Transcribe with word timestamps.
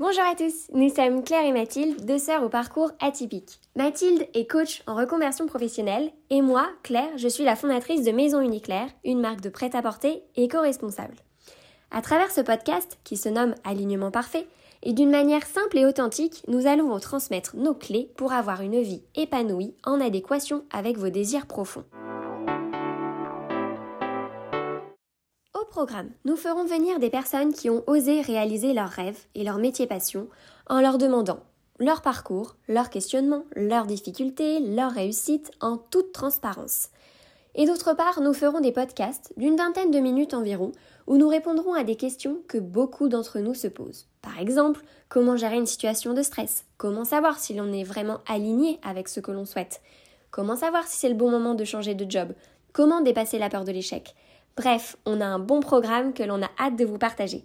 Bonjour 0.00 0.24
à 0.24 0.34
tous, 0.34 0.70
nous 0.72 0.88
sommes 0.88 1.22
Claire 1.22 1.44
et 1.44 1.52
Mathilde, 1.52 2.06
deux 2.06 2.16
sœurs 2.16 2.42
au 2.42 2.48
parcours 2.48 2.90
atypique. 3.00 3.60
Mathilde 3.76 4.26
est 4.32 4.50
coach 4.50 4.82
en 4.86 4.94
reconversion 4.94 5.44
professionnelle 5.44 6.10
et 6.30 6.40
moi, 6.40 6.70
Claire, 6.82 7.18
je 7.18 7.28
suis 7.28 7.44
la 7.44 7.54
fondatrice 7.54 8.02
de 8.02 8.10
Maison 8.10 8.40
Uniclaire, 8.40 8.88
une 9.04 9.20
marque 9.20 9.42
de 9.42 9.50
prêt-à-porter 9.50 10.22
éco-responsable. 10.36 11.16
À 11.90 12.00
travers 12.00 12.30
ce 12.30 12.40
podcast, 12.40 12.98
qui 13.04 13.18
se 13.18 13.28
nomme 13.28 13.54
Alignement 13.62 14.10
parfait, 14.10 14.46
et 14.82 14.94
d'une 14.94 15.10
manière 15.10 15.44
simple 15.44 15.76
et 15.76 15.84
authentique, 15.84 16.44
nous 16.48 16.66
allons 16.66 16.88
vous 16.88 16.98
transmettre 16.98 17.56
nos 17.56 17.74
clés 17.74 18.10
pour 18.16 18.32
avoir 18.32 18.62
une 18.62 18.80
vie 18.80 19.02
épanouie 19.16 19.74
en 19.84 20.00
adéquation 20.00 20.64
avec 20.72 20.96
vos 20.96 21.10
désirs 21.10 21.44
profonds. 21.44 21.84
Programme, 25.70 26.10
nous 26.24 26.36
ferons 26.36 26.64
venir 26.64 26.98
des 26.98 27.10
personnes 27.10 27.54
qui 27.54 27.70
ont 27.70 27.84
osé 27.86 28.20
réaliser 28.20 28.74
leurs 28.74 28.90
rêves 28.90 29.20
et 29.34 29.44
leur 29.44 29.56
métier 29.56 29.86
passion 29.86 30.26
en 30.68 30.80
leur 30.80 30.98
demandant 30.98 31.40
leur 31.78 32.02
parcours, 32.02 32.56
leurs 32.68 32.90
questionnements, 32.90 33.44
leurs 33.56 33.86
difficultés, 33.86 34.60
leurs 34.60 34.92
réussites 34.92 35.50
en 35.60 35.78
toute 35.78 36.12
transparence. 36.12 36.90
Et 37.54 37.66
d'autre 37.66 37.94
part, 37.94 38.20
nous 38.20 38.34
ferons 38.34 38.60
des 38.60 38.70
podcasts 38.70 39.32
d'une 39.38 39.56
vingtaine 39.56 39.90
de 39.90 39.98
minutes 39.98 40.34
environ 40.34 40.72
où 41.06 41.16
nous 41.16 41.28
répondrons 41.28 41.72
à 41.72 41.82
des 41.82 41.96
questions 41.96 42.38
que 42.48 42.58
beaucoup 42.58 43.08
d'entre 43.08 43.38
nous 43.38 43.54
se 43.54 43.66
posent. 43.66 44.06
Par 44.20 44.38
exemple, 44.38 44.84
comment 45.08 45.36
gérer 45.36 45.56
une 45.56 45.66
situation 45.66 46.12
de 46.12 46.22
stress? 46.22 46.64
Comment 46.76 47.04
savoir 47.04 47.38
si 47.38 47.54
l'on 47.54 47.72
est 47.72 47.82
vraiment 47.82 48.18
aligné 48.28 48.78
avec 48.82 49.08
ce 49.08 49.20
que 49.20 49.32
l'on 49.32 49.46
souhaite? 49.46 49.80
Comment 50.30 50.56
savoir 50.56 50.86
si 50.86 50.98
c'est 50.98 51.08
le 51.08 51.14
bon 51.14 51.30
moment 51.30 51.54
de 51.54 51.64
changer 51.64 51.94
de 51.94 52.08
job? 52.08 52.34
Comment 52.72 53.00
dépasser 53.00 53.38
la 53.38 53.48
peur 53.48 53.64
de 53.64 53.72
l'échec? 53.72 54.14
Bref, 54.56 54.96
on 55.06 55.20
a 55.20 55.26
un 55.26 55.38
bon 55.38 55.60
programme 55.60 56.12
que 56.12 56.22
l'on 56.22 56.42
a 56.42 56.50
hâte 56.58 56.76
de 56.76 56.84
vous 56.84 56.98
partager. 56.98 57.44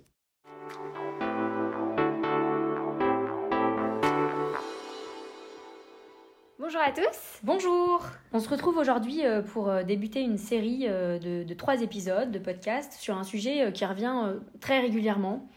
Bonjour 6.58 6.82
à 6.82 6.92
tous. 6.92 7.40
Bonjour. 7.44 8.02
On 8.34 8.40
se 8.40 8.50
retrouve 8.50 8.78
aujourd'hui 8.78 9.24
euh, 9.24 9.44
pour 9.44 9.70
euh, 9.70 9.84
débuter 9.84 10.22
une 10.22 10.40
série 10.40 10.86
euh, 10.88 11.20
de, 11.20 11.54
trois 11.54 11.82
épisodes 11.82 12.32
de 12.32 12.40
podcast 12.40 12.94
sur 13.00 13.16
un 13.16 13.24
sujet 13.24 13.72
qui 13.72 13.86
revient 13.86 14.34
très 14.60 14.80
régulièrement. 14.80 15.48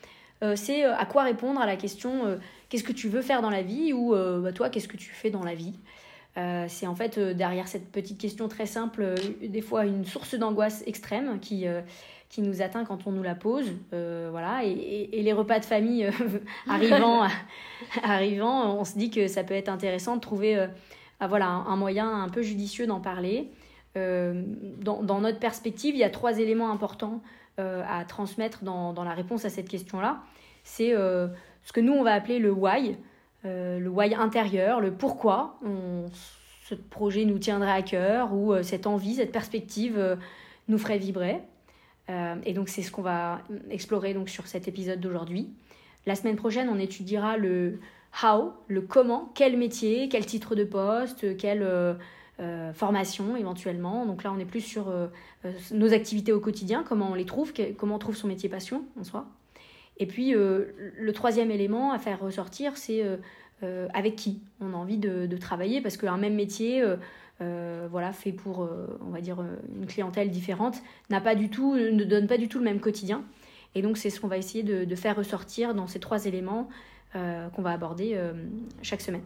C'est 0.55 0.85
à 0.85 1.05
quoi 1.05 1.25
répondre 1.25 1.61
à 1.61 1.67
la 1.67 1.75
question 1.75 2.39
qu'est-ce 2.69 2.85
que 2.85 2.93
tu 2.93 3.09
veux 3.09 3.23
faire 3.23 3.43
dans 3.43 3.51
la 3.51 3.63
vie 3.63 3.93
ou 3.93 4.15
bah, 4.15 4.53
toi 4.53 4.71
qu'est-ce 4.71 4.87
que 4.87 4.97
tu 4.97 5.11
fais 5.11 5.31
dans 5.31 5.43
la 5.43 5.57
vie? 5.57 5.75
C'est 6.69 6.87
en 6.87 6.95
fait 6.95 7.19
derrière 7.19 7.67
cette 7.67 7.91
petite 7.91 8.19
question 8.19 8.47
très 8.47 8.67
simple 8.67 9.15
des 9.43 9.61
fois 9.61 9.85
une 9.85 10.05
source 10.05 10.37
d'angoisse 10.37 10.85
extrême 10.87 11.41
qui 11.41 11.67
qui 12.29 12.43
nous 12.43 12.63
atteint 12.63 12.85
quand 12.85 13.07
on 13.07 13.13
nous 13.13 13.25
la 13.25 13.35
pose. 13.35 13.73
voilà. 13.91 14.63
Et, 14.65 15.21
les 15.21 15.33
repas 15.33 15.59
de 15.59 15.65
famille 15.65 16.09
arrivant, 16.69 17.27
arrivant, 18.05 18.79
on 18.79 18.85
se 18.85 18.97
dit 18.97 19.11
que 19.11 19.27
ça 19.27 19.43
peut 19.43 19.55
être 19.55 19.69
intéressant 19.69 20.15
de 20.15 20.21
trouver 20.21 20.69
voilà, 21.27 21.49
un, 21.49 21.77
moyen 21.77 22.23
un 22.23 22.29
peu 22.29 22.43
judicieux 22.43 22.87
d'en 22.87 23.01
parler. 23.01 23.51
Euh, 23.97 24.43
dans, 24.81 25.21
notre 25.21 25.39
perspective, 25.39 25.95
il 25.95 25.99
y 25.99 26.05
a 26.05 26.11
trois 26.11 26.39
éléments 26.39 26.71
importants 26.71 27.23
euh, 27.59 27.83
à 27.89 28.05
transmettre 28.05 28.63
dans, 28.63 28.93
la 29.03 29.13
réponse 29.13 29.45
à 29.45 29.51
cette 29.51 29.69
question-là. 29.69 30.21
C'est 30.63 30.95
euh, 30.95 31.29
ce 31.65 31.73
que 31.73 31.81
nous, 31.81 31.93
on 31.93 32.03
va 32.03 32.13
appeler 32.13 32.39
le 32.39 32.53
why, 32.53 32.97
le 33.45 33.89
why 33.89 34.15
intérieur, 34.15 34.81
le 34.81 34.93
pourquoi 34.93 35.59
ce 36.65 36.75
projet 36.75 37.25
nous 37.25 37.39
tiendrait 37.39 37.73
à 37.73 37.83
cœur 37.83 38.35
ou 38.35 38.55
cette 38.63 38.87
envie, 38.87 39.15
cette 39.15 39.33
perspective 39.33 40.19
nous 40.69 40.79
ferait 40.79 40.99
vibrer. 40.99 41.41
et 42.45 42.53
donc, 42.53 42.69
c'est 42.69 42.83
ce 42.83 42.91
qu'on 42.91 43.03
va 43.03 43.41
explorer 43.71 44.15
donc, 44.15 44.29
sur 44.29 44.47
cet 44.47 44.69
épisode 44.69 45.01
d'aujourd'hui. 45.01 45.51
La 46.07 46.15
semaine 46.15 46.37
prochaine, 46.37 46.69
on 46.69 46.79
étudiera 46.79 47.37
le, 47.37 47.81
how, 48.23 48.53
le 48.67 48.81
comment, 48.81 49.31
quel 49.35 49.57
métier, 49.57 50.09
quel 50.09 50.25
titre 50.27 50.55
de 50.55 50.65
poste, 50.65 51.37
quelle 51.37 51.63
euh, 51.63 51.95
euh, 52.41 52.73
formation 52.73 53.37
éventuellement. 53.37 54.07
Donc 54.07 54.25
là, 54.25 54.33
on 54.33 54.39
est 54.39 54.45
plus 54.45 54.61
sur 54.61 54.89
euh, 54.89 55.09
nos 55.73 55.93
activités 55.93 56.33
au 56.33 56.41
quotidien, 56.41 56.85
comment 56.87 57.11
on 57.11 57.15
les 57.15 57.27
trouve, 57.27 57.53
comment 57.77 57.97
on 57.97 57.99
trouve 57.99 58.17
son 58.17 58.29
métier 58.29 58.49
passion 58.49 58.85
en 58.99 59.05
soi. 59.05 59.27
Et 59.99 60.07
puis, 60.07 60.33
le 60.33 61.13
troisième 61.13 61.51
élément 61.51 61.93
à 61.93 61.99
faire 61.99 62.21
ressortir, 62.21 62.77
c'est 62.77 63.03
avec 63.63 64.17
qui 64.17 64.41
on 64.61 64.73
a 64.73 64.77
envie 64.77 64.99
de, 64.99 65.37
travailler, 65.37 65.81
parce 65.81 65.97
qu'un 65.97 66.17
même 66.17 66.35
métier, 66.35 66.85
voilà, 67.41 68.13
fait 68.13 68.33
pour, 68.33 68.69
on 69.05 69.11
va 69.11 69.21
dire, 69.21 69.45
une 69.75 69.87
clientèle 69.87 70.31
différente, 70.31 70.79
n'a 71.11 71.21
pas 71.21 71.35
du 71.35 71.51
tout, 71.51 71.75
ne 71.75 72.05
donne 72.05 72.29
pas 72.29 72.39
du 72.39 72.49
tout 72.49 72.59
le 72.59 72.65
même 72.65 72.81
quotidien. 72.81 73.25
Et 73.75 73.83
donc, 73.83 73.99
c'est 73.99 74.11
ce 74.11 74.21
qu'on 74.21 74.29
va 74.29 74.39
essayer 74.39 74.63
de 74.63 74.95
faire 74.95 75.17
ressortir 75.17 75.75
dans 75.75 75.89
ces 75.89 75.99
trois 75.99 76.27
éléments. 76.27 76.69
Euh, 77.17 77.49
qu'on 77.49 77.63
va 77.63 77.71
aborder 77.71 78.13
euh, 78.17 78.35
chaque 78.83 79.01
semaine. 79.01 79.23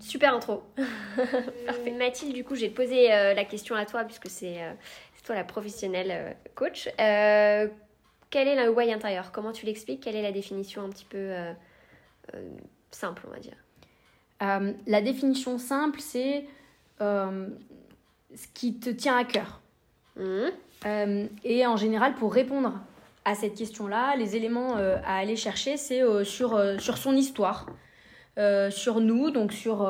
Super 0.00 0.34
intro. 0.34 0.62
Parfait. 1.66 1.92
Mathilde, 1.92 2.34
du 2.34 2.44
coup, 2.44 2.54
j'ai 2.54 2.68
posé 2.68 3.10
euh, 3.10 3.32
la 3.32 3.44
question 3.46 3.74
à 3.74 3.86
toi 3.86 4.04
puisque 4.04 4.28
c'est 4.28 4.58
toi 5.24 5.34
la 5.34 5.44
professionnelle 5.44 6.36
coach. 6.54 6.90
Quel 8.30 8.48
est 8.48 8.62
le 8.62 8.70
why 8.70 8.92
intérieur? 8.92 9.32
Comment 9.32 9.52
tu 9.52 9.66
l'expliques? 9.66 10.02
Quelle 10.02 10.16
est 10.16 10.22
la 10.22 10.32
définition 10.32 10.82
un 10.82 10.90
petit 10.90 11.06
peu 11.06 11.32
simple, 12.90 13.22
on 13.26 13.30
va 13.30 13.38
dire? 13.38 13.56
La 14.86 15.00
définition 15.00 15.58
simple, 15.58 16.00
c'est 16.00 16.44
ce 17.00 18.46
qui 18.54 18.78
te 18.78 18.90
tient 18.90 19.16
à 19.16 19.24
cœur. 19.24 19.60
Mmh. 20.16 21.28
et 21.44 21.64
en 21.64 21.76
général, 21.76 22.14
pour 22.16 22.34
répondre 22.34 22.72
à 23.28 23.34
cette 23.34 23.54
question-là, 23.54 24.16
les 24.16 24.36
éléments 24.36 24.78
euh, 24.78 24.96
à 25.04 25.18
aller 25.18 25.36
chercher, 25.36 25.76
c'est 25.76 26.02
euh, 26.02 26.24
sur, 26.24 26.54
euh, 26.54 26.78
sur 26.78 26.96
son 26.96 27.14
histoire, 27.14 27.66
sur 28.70 29.00
nous, 29.00 29.30
donc 29.30 29.52
sur 29.52 29.84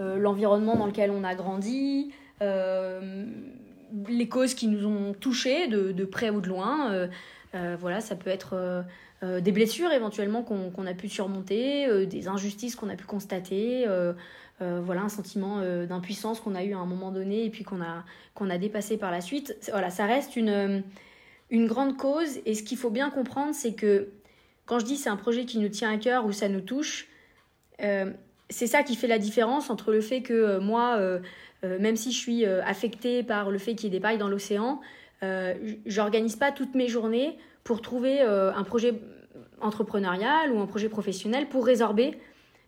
l'environnement 0.00 0.74
dans 0.74 0.86
lequel 0.86 1.12
on 1.12 1.22
a 1.22 1.36
grandi, 1.36 2.12
les 2.40 4.28
causes 4.28 4.54
qui 4.54 4.66
nous 4.66 4.86
ont 4.86 5.12
touchés 5.12 5.68
de, 5.68 5.92
de 5.92 6.04
près 6.04 6.30
ou 6.30 6.40
de 6.40 6.48
loin. 6.48 7.08
Voilà, 7.52 8.00
ça 8.00 8.14
peut 8.14 8.30
être 8.30 8.84
des 9.22 9.52
blessures 9.52 9.92
éventuellement 9.92 10.42
qu'on 10.42 10.86
a 10.86 10.94
pu 10.94 11.08
surmonter, 11.08 12.06
des 12.06 12.28
injustices 12.28 12.76
qu'on 12.76 12.88
a 12.88 12.96
pu 12.96 13.06
constater. 13.06 13.86
voilà 14.60 15.02
un 15.02 15.08
sentiment 15.08 15.60
d'impuissance 15.86 16.40
qu'on 16.40 16.54
a 16.54 16.62
eu 16.62 16.74
à 16.74 16.78
un 16.78 16.86
moment 16.86 17.10
donné 17.10 17.44
et 17.44 17.50
puis 17.50 17.64
qu'on 17.64 17.80
a 17.80 18.04
a 18.40 18.58
dépassé 18.58 18.96
par 18.96 19.10
la 19.10 19.20
suite 19.20 19.56
voilà 19.72 19.90
ça 19.90 20.06
reste 20.06 20.36
une 20.36 20.82
une 21.50 21.66
grande 21.66 21.96
cause. 21.96 22.38
Et 22.46 22.54
ce 22.54 22.62
qu'il 22.62 22.78
faut 22.78 22.90
bien 22.90 23.10
comprendre, 23.10 23.54
c'est 23.54 23.74
que 23.74 24.08
quand 24.66 24.78
je 24.78 24.84
dis 24.84 24.96
c'est 24.96 25.10
un 25.10 25.16
projet 25.16 25.44
qui 25.44 25.58
nous 25.58 25.68
tient 25.68 25.92
à 25.92 25.98
cœur 25.98 26.24
ou 26.26 26.32
ça 26.32 26.48
nous 26.48 26.60
touche, 26.60 27.08
euh, 27.82 28.12
c'est 28.48 28.66
ça 28.66 28.82
qui 28.82 28.96
fait 28.96 29.06
la 29.06 29.18
différence 29.18 29.70
entre 29.70 29.92
le 29.92 30.00
fait 30.00 30.22
que 30.22 30.32
euh, 30.32 30.60
moi, 30.60 30.96
euh, 30.98 31.20
même 31.62 31.96
si 31.96 32.12
je 32.12 32.18
suis 32.18 32.46
affectée 32.46 33.22
par 33.22 33.50
le 33.50 33.58
fait 33.58 33.74
qu'il 33.74 33.84
y 33.84 33.86
ait 33.88 33.98
des 33.98 34.00
pailles 34.00 34.16
dans 34.16 34.28
l'océan, 34.28 34.80
j'organise 35.86 36.36
pas 36.36 36.52
toutes 36.52 36.74
mes 36.74 36.88
journées 36.88 37.36
pour 37.64 37.82
trouver 37.82 38.20
un 38.20 38.64
projet 38.64 39.00
entrepreneurial 39.60 40.52
ou 40.52 40.60
un 40.60 40.66
projet 40.66 40.88
professionnel 40.88 41.48
pour 41.48 41.66
résorber 41.66 42.18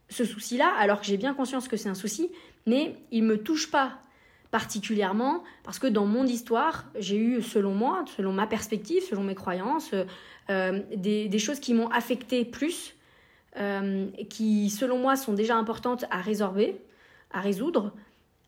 ce 0.09 0.25
souci-là, 0.25 0.73
alors 0.79 1.01
que 1.01 1.07
j'ai 1.07 1.17
bien 1.17 1.35
conscience 1.35 1.69
que 1.69 1.77
c'est 1.77 1.89
un 1.89 1.95
souci, 1.95 2.31
mais 2.67 2.97
il 3.11 3.25
me 3.25 3.39
touche 3.39 3.71
pas 3.71 3.99
particulièrement 4.51 5.43
parce 5.65 5.79
que 5.79 5.87
dans 5.87 6.05
mon 6.05 6.27
histoire, 6.27 6.85
j'ai 6.99 7.17
eu, 7.17 7.43
selon 7.43 7.75
moi, 7.75 8.05
selon 8.17 8.33
ma 8.33 8.47
perspective, 8.47 9.03
selon 9.03 9.23
mes 9.23 9.35
croyances, 9.35 9.95
euh, 10.51 10.81
des, 10.95 11.39
choses 11.39 11.59
qui 11.59 11.73
m'ont 11.73 11.89
affecté 11.89 12.45
plus, 12.45 12.95
euh, 13.57 14.07
qui, 14.29 14.69
selon 14.71 14.99
moi, 14.99 15.17
sont 15.17 15.33
déjà 15.33 15.57
importantes 15.57 16.05
à 16.11 16.21
résorber, 16.21 16.77
à 17.33 17.41
résoudre, 17.41 17.93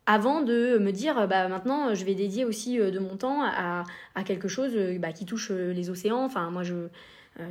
avant 0.05 0.41
de 0.41 0.77
me 0.77 0.91
dire, 0.91 1.27
bah, 1.27 1.47
maintenant, 1.47 1.93
je 1.93 2.05
vais 2.05 2.13
dédier 2.13 2.45
aussi 2.45 2.79
euh, 2.79 2.91
de 2.91 2.99
mon 2.99 3.17
temps 3.17 3.43
à, 3.43 3.83
quelque 4.23 4.47
chose 4.47 4.73
bah, 4.99 5.11
qui 5.11 5.25
touche 5.25 5.51
les 5.51 5.89
océans. 5.89 6.23
Enfin, 6.23 6.49
moi, 6.49 6.63
je... 6.63 6.75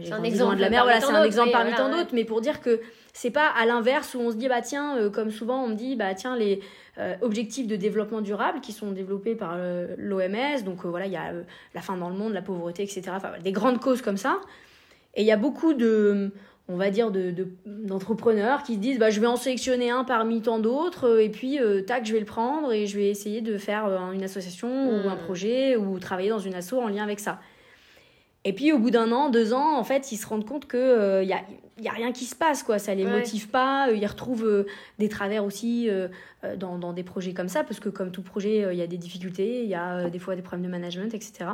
j'ai 0.00 0.12
un 0.12 0.22
exemple 0.22 0.56
de 0.56 0.60
la 0.60 0.70
mer, 0.70 0.84
voilà, 0.84 1.00
c'est 1.00 1.12
un 1.12 1.24
exemple 1.24 1.50
parmi 1.52 1.72
tant 1.74 1.90
d'autres, 1.90 2.10
mais 2.12 2.24
pour 2.24 2.40
dire 2.40 2.60
que 2.60 2.80
c'est 3.12 3.30
pas 3.30 3.48
à 3.48 3.66
l'inverse 3.66 4.14
où 4.14 4.20
on 4.20 4.30
se 4.30 4.36
dit, 4.36 4.48
bah 4.48 4.62
tiens, 4.62 5.10
comme 5.10 5.30
souvent 5.30 5.64
on 5.64 5.68
me 5.68 5.74
dit, 5.74 5.94
bah 5.94 6.14
tiens, 6.14 6.36
les, 6.36 6.60
euh, 6.96 7.16
objectifs 7.22 7.66
de 7.66 7.74
développement 7.74 8.20
durable 8.20 8.60
qui 8.60 8.70
sont 8.70 8.92
développés 8.92 9.34
par 9.34 9.54
euh, 9.56 9.96
l'OMS. 9.98 10.62
Donc 10.64 10.84
euh, 10.84 10.88
voilà, 10.88 11.06
il 11.06 11.12
y 11.12 11.16
a 11.16 11.32
la 11.74 11.80
faim 11.80 11.96
dans 11.96 12.08
le 12.08 12.14
monde, 12.14 12.32
la 12.32 12.42
pauvreté, 12.42 12.84
etc. 12.84 13.02
Enfin, 13.08 13.32
des 13.42 13.50
grandes 13.50 13.80
causes 13.80 14.00
comme 14.00 14.16
ça. 14.16 14.40
Et 15.16 15.22
il 15.22 15.26
y 15.26 15.32
a 15.32 15.36
beaucoup 15.36 15.74
de, 15.74 16.30
on 16.68 16.76
va 16.76 16.90
dire, 16.90 17.12
d'entrepreneurs 17.66 18.60
de, 18.60 18.66
qui 18.66 18.74
se 18.74 18.78
disent 18.78 18.98
bah, 18.98 19.10
je 19.10 19.20
vais 19.20 19.26
en 19.26 19.36
sélectionner 19.36 19.90
un 19.90 20.04
parmi 20.04 20.40
tant 20.40 20.58
d'autres, 20.58 21.20
et 21.20 21.28
puis 21.28 21.58
tac, 21.86 22.06
je 22.06 22.12
vais 22.12 22.20
le 22.20 22.24
prendre 22.24 22.72
et 22.72 22.86
je 22.86 22.96
vais 22.96 23.08
essayer 23.08 23.42
de 23.42 23.58
faire 23.58 23.86
une 24.12 24.22
association 24.22 24.68
ou 24.68 25.08
un 25.08 25.14
hmm. 25.14 25.18
projet 25.18 25.76
ou 25.76 25.98
travailler 25.98 26.30
dans 26.30 26.38
une 26.38 26.54
asso 26.54 26.74
en 26.74 26.88
lien 26.88 27.02
avec 27.02 27.20
ça. 27.20 27.38
Et 28.44 28.52
puis 28.52 28.72
au 28.72 28.78
bout 28.78 28.90
d'un 28.90 29.10
an, 29.10 29.30
deux 29.30 29.54
ans, 29.54 29.78
en 29.78 29.84
fait, 29.84 30.12
ils 30.12 30.18
se 30.18 30.26
rendent 30.26 30.46
compte 30.46 30.68
qu'il 30.68 30.78
il 30.78 30.82
euh, 30.82 31.24
n'y 31.24 31.32
a, 31.32 31.42
y 31.80 31.88
a 31.88 31.92
rien 31.92 32.12
qui 32.12 32.26
se 32.26 32.36
passe, 32.36 32.62
quoi. 32.62 32.78
Ça 32.78 32.94
les 32.94 33.06
motive 33.06 33.48
pas. 33.48 33.88
Euh, 33.88 33.96
ils 33.96 34.06
retrouvent 34.06 34.44
euh, 34.44 34.66
des 34.98 35.08
travers 35.08 35.44
aussi 35.44 35.88
dans, 36.58 36.78
dans, 36.78 36.92
des 36.92 37.02
projets 37.02 37.32
comme 37.32 37.48
ça, 37.48 37.64
parce 37.64 37.80
que 37.80 37.88
comme 37.88 38.10
tout 38.10 38.22
projet, 38.22 38.66
il 38.70 38.78
y 38.78 38.82
a 38.82 38.86
des 38.86 38.98
difficultés, 38.98 39.62
il 39.62 39.68
y 39.68 39.74
a 39.74 40.10
des 40.10 40.18
fois 40.18 40.36
des 40.36 40.42
problèmes 40.42 40.66
de 40.66 40.70
management, 40.70 41.14
etc. 41.14 41.50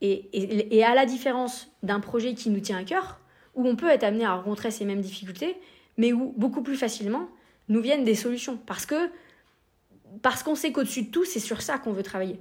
Et, 0.00 0.28
et, 0.32 0.76
et 0.76 0.84
à 0.84 0.94
la 0.94 1.06
différence 1.06 1.70
d'un 1.82 2.00
projet 2.00 2.34
qui 2.34 2.50
nous 2.50 2.60
tient 2.60 2.78
à 2.78 2.84
cœur, 2.84 3.20
où 3.58 3.66
on 3.66 3.76
peut 3.76 3.90
être 3.90 4.04
amené 4.04 4.24
à 4.24 4.34
rencontrer 4.34 4.70
ces 4.70 4.84
mêmes 4.84 5.00
difficultés, 5.00 5.56
mais 5.96 6.12
où 6.12 6.32
beaucoup 6.36 6.62
plus 6.62 6.76
facilement 6.76 7.28
nous 7.68 7.82
viennent 7.82 8.04
des 8.04 8.14
solutions. 8.14 8.56
Parce 8.64 8.86
que 8.86 9.10
parce 10.22 10.42
qu'on 10.42 10.54
sait 10.54 10.72
qu'au-dessus 10.72 11.02
de 11.02 11.10
tout, 11.10 11.24
c'est 11.24 11.40
sur 11.40 11.60
ça 11.60 11.76
qu'on 11.76 11.92
veut 11.92 12.02
travailler. 12.02 12.40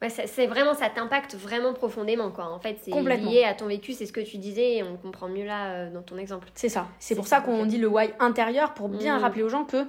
Ouais, 0.00 0.08
c'est 0.08 0.46
vraiment, 0.46 0.74
ça 0.74 0.88
t'impacte 0.88 1.34
vraiment 1.34 1.74
profondément, 1.74 2.30
quoi. 2.30 2.46
En 2.46 2.58
fait, 2.58 2.78
c'est 2.82 2.90
lié 2.90 3.44
à 3.44 3.52
ton 3.52 3.66
vécu, 3.66 3.92
c'est 3.92 4.06
ce 4.06 4.12
que 4.12 4.20
tu 4.20 4.38
disais, 4.38 4.76
et 4.76 4.82
on 4.82 4.96
comprend 4.96 5.28
mieux 5.28 5.44
là 5.44 5.72
euh, 5.72 5.90
dans 5.90 6.02
ton 6.02 6.16
exemple. 6.16 6.48
C'est 6.54 6.70
ça. 6.70 6.88
C'est 6.98 7.14
pour 7.14 7.26
ça 7.26 7.40
qu'on 7.40 7.66
dit 7.66 7.76
le 7.76 7.88
why 7.88 8.10
intérieur, 8.18 8.72
pour 8.72 8.88
bien 8.88 9.18
mm. 9.18 9.22
rappeler 9.22 9.42
aux 9.42 9.48
gens 9.48 9.64
que 9.64 9.84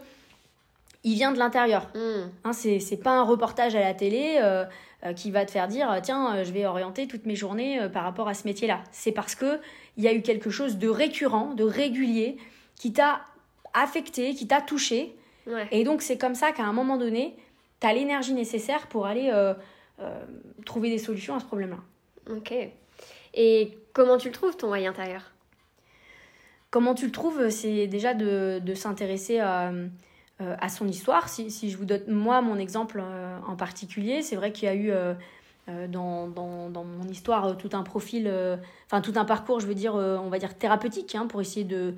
il 1.04 1.14
vient 1.14 1.32
de 1.32 1.40
l'intérieur. 1.40 1.90
Mm. 1.96 2.30
Hein, 2.44 2.54
c'est 2.54 3.02
pas 3.02 3.12
un 3.12 3.24
reportage 3.24 3.76
à 3.76 3.80
la 3.80 3.94
télé 3.94 4.38
euh, 4.42 4.66
euh, 5.06 5.14
qui 5.14 5.32
va 5.32 5.46
te 5.46 5.52
faire 5.52 5.68
dire 5.70 6.00
tiens, 6.04 6.44
je 6.44 6.52
vais 6.52 6.66
orienter 6.66 7.08
toutes 7.08 7.26
mes 7.26 7.36
journées 7.36 7.88
par 7.94 8.04
rapport 8.04 8.28
à 8.28 8.34
ce 8.34 8.46
métier-là. 8.46 8.80
C'est 8.92 9.14
parce 9.14 9.36
que 9.36 9.60
il 9.98 10.04
y 10.04 10.08
a 10.08 10.14
eu 10.14 10.22
quelque 10.22 10.50
chose 10.50 10.78
de 10.78 10.88
récurrent, 10.88 11.54
de 11.54 11.64
régulier, 11.64 12.38
qui 12.76 12.94
t'a 12.94 13.22
affecté, 13.74 14.34
qui 14.34 14.48
t'a 14.48 14.62
touché. 14.62 15.16
Et 15.72 15.84
donc, 15.84 16.02
c'est 16.02 16.18
comme 16.18 16.36
ça 16.36 16.52
qu'à 16.52 16.64
un 16.64 16.74
moment 16.74 16.98
donné, 16.98 17.36
tu 17.80 17.88
as 17.88 17.94
l'énergie 17.94 18.34
nécessaire 18.34 18.88
pour 18.88 19.06
aller 19.06 19.30
euh, 19.32 19.54
trouver 20.66 20.90
des 20.90 20.98
solutions 20.98 21.36
à 21.36 21.40
ce 21.40 21.46
problème-là. 21.46 21.78
Ok. 22.34 22.54
Et 23.34 23.78
comment 23.94 24.18
tu 24.18 24.28
le 24.28 24.34
trouves, 24.34 24.56
ton 24.56 24.72
why 24.72 24.86
intérieur? 24.86 25.32
Comment 26.70 26.94
tu 26.94 27.06
le 27.06 27.12
trouves 27.12 27.50
C'est 27.50 27.88
déjà 27.88 28.14
de, 28.14 28.60
de 28.64 28.74
s'intéresser 28.74 29.40
à, 29.40 29.72
euh, 30.42 30.56
à, 30.60 30.70
son 30.70 30.88
histoire. 30.88 31.30
Si, 31.30 31.52
si, 31.52 31.70
je 31.70 31.78
vous 31.78 31.86
donne, 31.86 32.04
moi, 32.08 32.42
mon 32.42 32.58
exemple 32.58 33.02
euh, 33.04 33.38
en 33.48 33.56
particulier, 33.56 34.22
c'est 34.22 34.36
vrai 34.36 34.52
qu'il 34.52 34.66
y 34.66 34.72
a 34.72 34.76
eu 34.76 34.92
dans, 35.68 36.28
dans, 36.28 36.70
dans, 36.70 36.84
mon 36.84 37.08
histoire 37.08 37.56
tout 37.56 37.70
un 37.74 37.84
profil, 37.84 38.32
enfin 38.88 39.02
tout 39.02 39.14
un 39.16 39.26
parcours, 39.26 39.60
je 39.60 39.68
veux 39.68 39.76
dire, 39.76 39.96
on 39.96 40.30
va 40.30 40.40
dire 40.40 40.58
thérapeutique, 40.58 41.16
hein, 41.16 41.28
pour 41.28 41.40
essayer 41.40 41.64
de, 41.64 41.96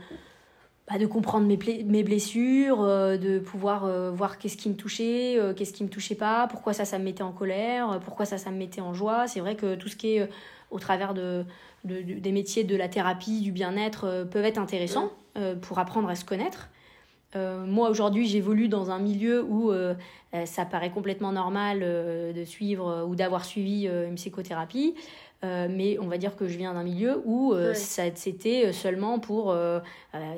bah, 0.89 0.98
de 0.98 1.06
comprendre 1.06 1.48
mes, 1.48 1.57
mes 1.86 2.04
blessures, 2.04 2.81
euh, 2.81 3.15
de 3.15 3.39
pouvoir 3.39 3.86
euh, 3.86 4.12
voir 4.12 4.38
qu'est-ce 4.38 4.57
qui 4.57 4.68
me 4.69 4.75
touchait, 4.75 5.39
euh, 5.39 5.54
qu'est-ce 5.54 5.71
qui 5.71 5.83
me 5.86 5.89
touchait 5.89 6.15
pas, 6.15 6.45
pourquoi 6.48 6.74
ça, 6.74 6.83
ça 6.83 7.00
me 7.00 7.06
mettait 7.06 7.24
en 7.24 7.31
colère, 7.31 8.01
pourquoi 8.04 8.25
ça, 8.25 8.38
ça 8.38 8.51
me 8.51 8.57
mettait 8.57 8.81
en 8.81 8.94
joie. 8.94 9.27
C'est 9.27 9.39
vrai 9.39 9.56
que 9.56 9.75
tout 9.75 9.88
ce 9.88 9.95
qui 9.95 10.18
est 10.18 10.30
au 10.71 10.80
travers 10.80 11.13
de, 11.13 11.45
de, 11.86 12.01
des 12.01 12.31
métiers 12.33 12.66
de 12.66 12.75
la 12.75 12.89
thérapie, 12.89 13.39
du 13.39 13.54
bien-être, 13.54 14.27
peuvent 14.30 14.44
être 14.44 14.57
intéressants 14.57 15.12
pour 15.62 15.80
apprendre 15.80 16.09
à 16.09 16.16
se 16.16 16.25
connaître. 16.25 16.69
Moi, 17.35 17.89
aujourd'hui, 17.89 18.27
j'évolue 18.27 18.68
dans 18.68 18.91
un 18.91 19.00
milieu 19.00 19.44
où 19.44 19.71
ça 20.45 20.65
paraît 20.65 20.91
complètement 20.91 21.31
normal 21.31 21.80
de 21.81 22.44
suivre 22.44 23.06
ou 23.07 23.15
d'avoir 23.15 23.45
suivi 23.45 23.88
une 23.88 24.15
psychothérapie. 24.15 24.95
Euh, 25.44 25.68
mais 25.69 25.97
on 26.00 26.07
va 26.07 26.18
dire 26.18 26.38
que 26.38 26.47
je 26.47 26.57
viens 26.57 26.74
d'un 26.74 26.83
milieu 26.83 27.21
où 27.25 27.53
euh, 27.53 27.74
c'était 27.74 28.71
seulement 28.71 29.19
pour 29.19 29.51
euh, 29.51 29.80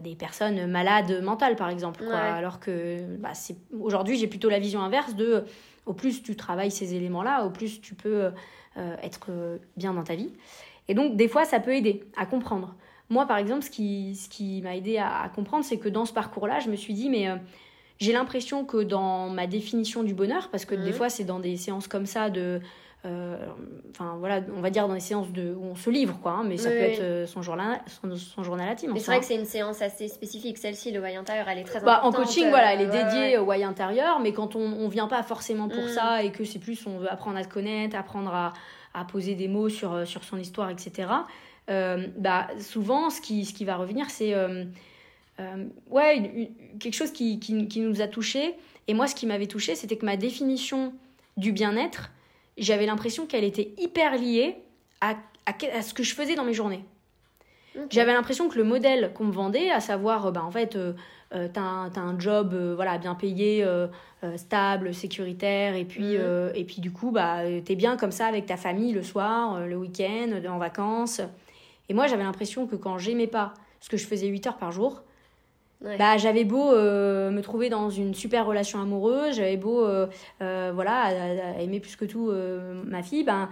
des 0.04 0.16
personnes 0.16 0.66
malades 0.66 1.24
mentales, 1.24 1.56
par 1.56 1.70
exemple. 1.70 2.04
Alors 2.12 2.60
que 2.60 3.02
bah, 3.20 3.34
aujourd'hui, 3.80 4.18
j'ai 4.18 4.28
plutôt 4.28 4.50
la 4.50 4.60
vision 4.60 4.82
inverse 4.82 5.16
de 5.16 5.46
au 5.86 5.94
plus 5.94 6.24
tu 6.24 6.36
travailles 6.36 6.72
ces 6.72 6.96
éléments-là, 6.96 7.46
au 7.46 7.52
plus 7.52 7.80
tu 7.80 7.94
peux 7.94 8.32
être 9.04 9.30
bien 9.78 9.94
dans 9.94 10.04
ta 10.04 10.16
vie. 10.16 10.34
Et 10.88 10.96
donc, 10.96 11.16
des 11.16 11.28
fois, 11.28 11.46
ça 11.46 11.60
peut 11.60 11.76
aider 11.76 12.04
à 12.18 12.26
comprendre. 12.26 12.76
Moi, 13.10 13.26
par 13.26 13.38
exemple, 13.38 13.64
ce 13.64 13.70
qui, 13.70 14.16
ce 14.16 14.30
qui 14.30 14.62
m'a 14.62 14.76
aidé 14.76 14.98
à, 14.98 15.30
comprendre, 15.34 15.64
c'est 15.64 15.78
que 15.78 15.90
dans 15.90 16.06
ce 16.06 16.14
parcours-là, 16.14 16.60
je 16.60 16.70
me 16.70 16.76
suis 16.76 16.94
dit, 16.94 17.10
mais 17.10 17.30
j'ai 18.00 18.14
l'impression 18.14 18.66
que 18.66 18.78
dans 18.78 19.30
ma 19.30 19.46
définition 19.48 20.04
du 20.04 20.14
bonheur, 20.14 20.50
parce 20.50 20.66
que 20.66 20.76
des 20.76 20.92
fois, 20.92 21.10
c'est 21.10 21.24
dans 21.24 21.40
des 21.40 21.56
séances 21.56 21.88
comme 21.88 22.06
ça 22.06 22.30
de 22.30 22.62
euh, 23.06 23.38
enfin 23.92 24.16
voilà, 24.18 24.42
on 24.58 24.62
va 24.62 24.72
dire 24.72 24.88
dans 24.88 24.96
les 24.96 25.00
séances 25.00 25.32
de, 25.32 25.54
où 25.54 25.64
on 25.64 25.76
se 25.76 25.92
livre, 25.92 26.18
quoi, 26.24 26.32
hein, 26.32 26.44
mais 26.44 26.58
ça 26.58 26.70
peut 26.70 26.76
être 26.76 27.02
euh, 27.02 27.28
son, 27.28 27.44
journal, 27.44 27.80
son, 28.18 28.44
journal 28.44 28.68
intime. 28.68 28.94
Mais 28.94 29.00
c'est 29.00 29.12
vrai 29.12 29.20
que 29.20 29.26
c'est 29.26 29.36
une 29.36 29.46
séance 29.46 29.82
assez 29.84 30.08
spécifique, 30.08 30.58
celle-ci, 30.58 30.92
le 30.92 31.00
why 31.00 31.16
intérieur, 31.16 31.48
elle 31.48 31.60
est 31.60 31.66
très 31.66 31.82
bah, 31.82 32.00
importante. 32.00 32.22
En 32.22 32.26
coaching, 32.26 32.50
voilà, 32.50 32.74
elle 32.74 32.82
est 32.82 32.88
euh, 32.88 33.04
dédiée 33.04 33.38
au 33.38 33.44
why 33.44 33.64
intérieur, 33.64 34.20
mais 34.22 34.34
quand 34.34 34.56
on, 34.56 34.62
on 34.62 34.88
vient 34.88 35.08
pas 35.08 35.22
forcément 35.22 35.68
pour 35.68 35.84
mm. 35.84 35.90
ça 35.90 36.24
et 36.24 36.32
que 36.32 36.44
c'est 36.46 36.58
plus 36.58 36.84
on 36.88 36.98
veut 36.98 37.12
apprendre 37.12 37.38
à 37.38 37.44
se 37.44 37.48
connaître, 37.48 37.96
apprendre 37.96 38.34
à, 38.34 38.54
à 38.96 39.06
poser 39.06 39.36
des 39.36 39.50
mots 39.50 39.70
sur, 39.70 40.08
sur 40.08 40.24
son 40.24 40.38
histoire, 40.38 40.72
etc., 40.72 41.08
bah, 41.68 42.48
souvent, 42.60 43.10
ce 43.10 43.22
qui, 43.22 43.46
ce 43.46 43.54
qui 43.54 43.66
va 43.66 43.76
revenir, 43.76 44.10
c'est 44.10 44.34
ouais, 45.90 46.50
quelque 46.80 46.94
chose 46.94 47.12
qui, 47.12 47.40
qui, 47.40 47.68
qui 47.68 47.80
nous 47.82 48.02
a 48.02 48.08
touchés. 48.08 48.56
Et 48.88 48.94
moi, 48.94 49.08
ce 49.08 49.16
qui 49.16 49.26
m'avait 49.26 49.48
touché, 49.48 49.76
c'était 49.76 49.98
que 49.98 50.06
ma 50.06 50.18
définition 50.18 50.94
du 51.38 51.52
bien-être, 51.52 52.12
j'avais 52.58 52.86
l'impression 52.86 53.26
qu'elle 53.26 53.44
était 53.44 53.74
hyper 53.78 54.18
liée 54.18 54.58
à, 55.02 55.16
à, 55.46 55.82
ce 55.82 55.94
que 55.94 56.04
je 56.04 56.14
faisais 56.14 56.36
dans 56.36 56.44
mes 56.44 56.54
journées. 56.54 56.84
J'avais 57.90 58.14
l'impression 58.14 58.48
que 58.48 58.58
le 58.58 58.64
modèle 58.64 59.12
qu'on 59.14 59.26
me 59.26 59.34
vendait, 59.34 59.70
à 59.70 59.82
savoir, 59.82 60.32
bah, 60.32 60.44
en 60.46 60.52
fait, 60.52 60.78
euh, 60.78 60.94
euh 61.34 61.50
t'as 61.52 61.62
un, 61.62 62.20
job 62.20 62.54
euh, 62.54 62.74
voilà, 62.74 62.98
bien 62.98 63.16
payé, 63.16 63.64
euh, 63.64 63.88
stable, 64.38 64.94
sécuritaire, 64.94 65.76
et 65.76 65.84
puis, 65.84 66.18
mhm. 66.18 66.52
et 66.56 66.64
puis 66.64 66.80
du 66.80 66.92
coup, 66.92 67.12
bah, 67.12 67.40
t'es 67.66 67.76
bien 67.76 67.98
comme 67.98 68.12
ça 68.12 68.28
avec 68.28 68.46
ta 68.46 68.56
famille 68.56 68.94
le 68.94 69.04
soir, 69.04 69.68
le 69.68 69.76
week-end, 69.76 70.30
en 70.50 70.58
vacances. 70.58 71.22
Et 71.90 71.94
moi, 71.94 72.08
j'avais 72.08 72.24
l'impression 72.24 72.68
que 72.68 72.76
quand 72.76 72.98
j'aimais 72.98 73.28
pas 73.28 73.54
ce 73.80 73.90
que 73.90 73.98
je 73.98 74.08
faisais 74.08 74.28
8 74.28 74.48
heures 74.48 74.58
par 74.58 74.72
jour, 74.72 75.04
bah, 75.82 76.18
j'avais 76.18 76.46
beau 76.46 76.72
euh, 76.72 77.30
me 77.32 77.42
trouver 77.42 77.70
dans 77.70 77.90
une 77.90 78.14
super 78.14 78.46
relation 78.46 78.82
amoureuse, 78.82 79.36
j'avais 79.36 79.58
beau 79.58 79.86
euh, 79.86 80.08
euh, 80.42 80.72
voilà 80.74 81.12
aimer 81.60 81.80
plus 81.80 81.96
que 81.96 82.06
tout 82.06 82.32
ma 82.86 83.04
fille, 83.04 83.24
ben 83.24 83.50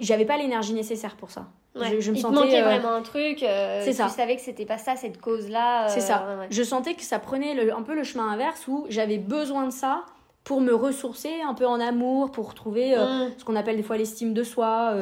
j'avais 0.00 0.24
pas 0.24 0.38
l'énergie 0.38 0.72
nécessaire 0.72 1.16
pour 1.16 1.30
ça. 1.30 1.48
Je, 1.76 2.00
je, 2.00 2.10
me 2.10 2.16
Il 2.16 2.20
sentais, 2.20 2.36
te 2.36 2.40
manquait 2.40 2.62
vraiment 2.62 2.92
un 2.94 3.02
truc. 3.02 3.38
c'est 3.40 3.92
ça. 3.92 4.06
Tu 4.06 4.14
savais 4.14 4.34
que 4.34 4.42
c'était 4.42 4.64
pas 4.64 4.78
ça 4.78 4.96
cette 4.96 5.20
cause 5.20 5.48
là. 5.48 5.88
c'est 5.88 6.00
ça. 6.00 6.46
Je 6.50 6.62
sentais 6.62 6.94
que 6.94 7.02
ça 7.02 7.18
prenait 7.18 7.70
un 7.70 7.82
peu 7.82 7.94
le 7.94 8.02
chemin 8.02 8.28
inverse 8.28 8.66
où 8.66 8.86
j'avais 8.88 9.18
besoin 9.18 9.66
de 9.66 9.72
ça 9.72 10.04
pour 10.42 10.60
me 10.60 10.74
ressourcer 10.74 11.42
un 11.46 11.54
peu 11.54 11.66
en 11.66 11.78
amour, 11.78 12.32
pour 12.32 12.54
trouver 12.54 12.96
mm. 12.96 13.38
ce 13.38 13.44
qu'on 13.44 13.56
appelle 13.56 13.76
des 13.76 13.82
fois 13.82 13.98
l'estime 13.98 14.34
de 14.34 14.42
soi. 14.42 14.94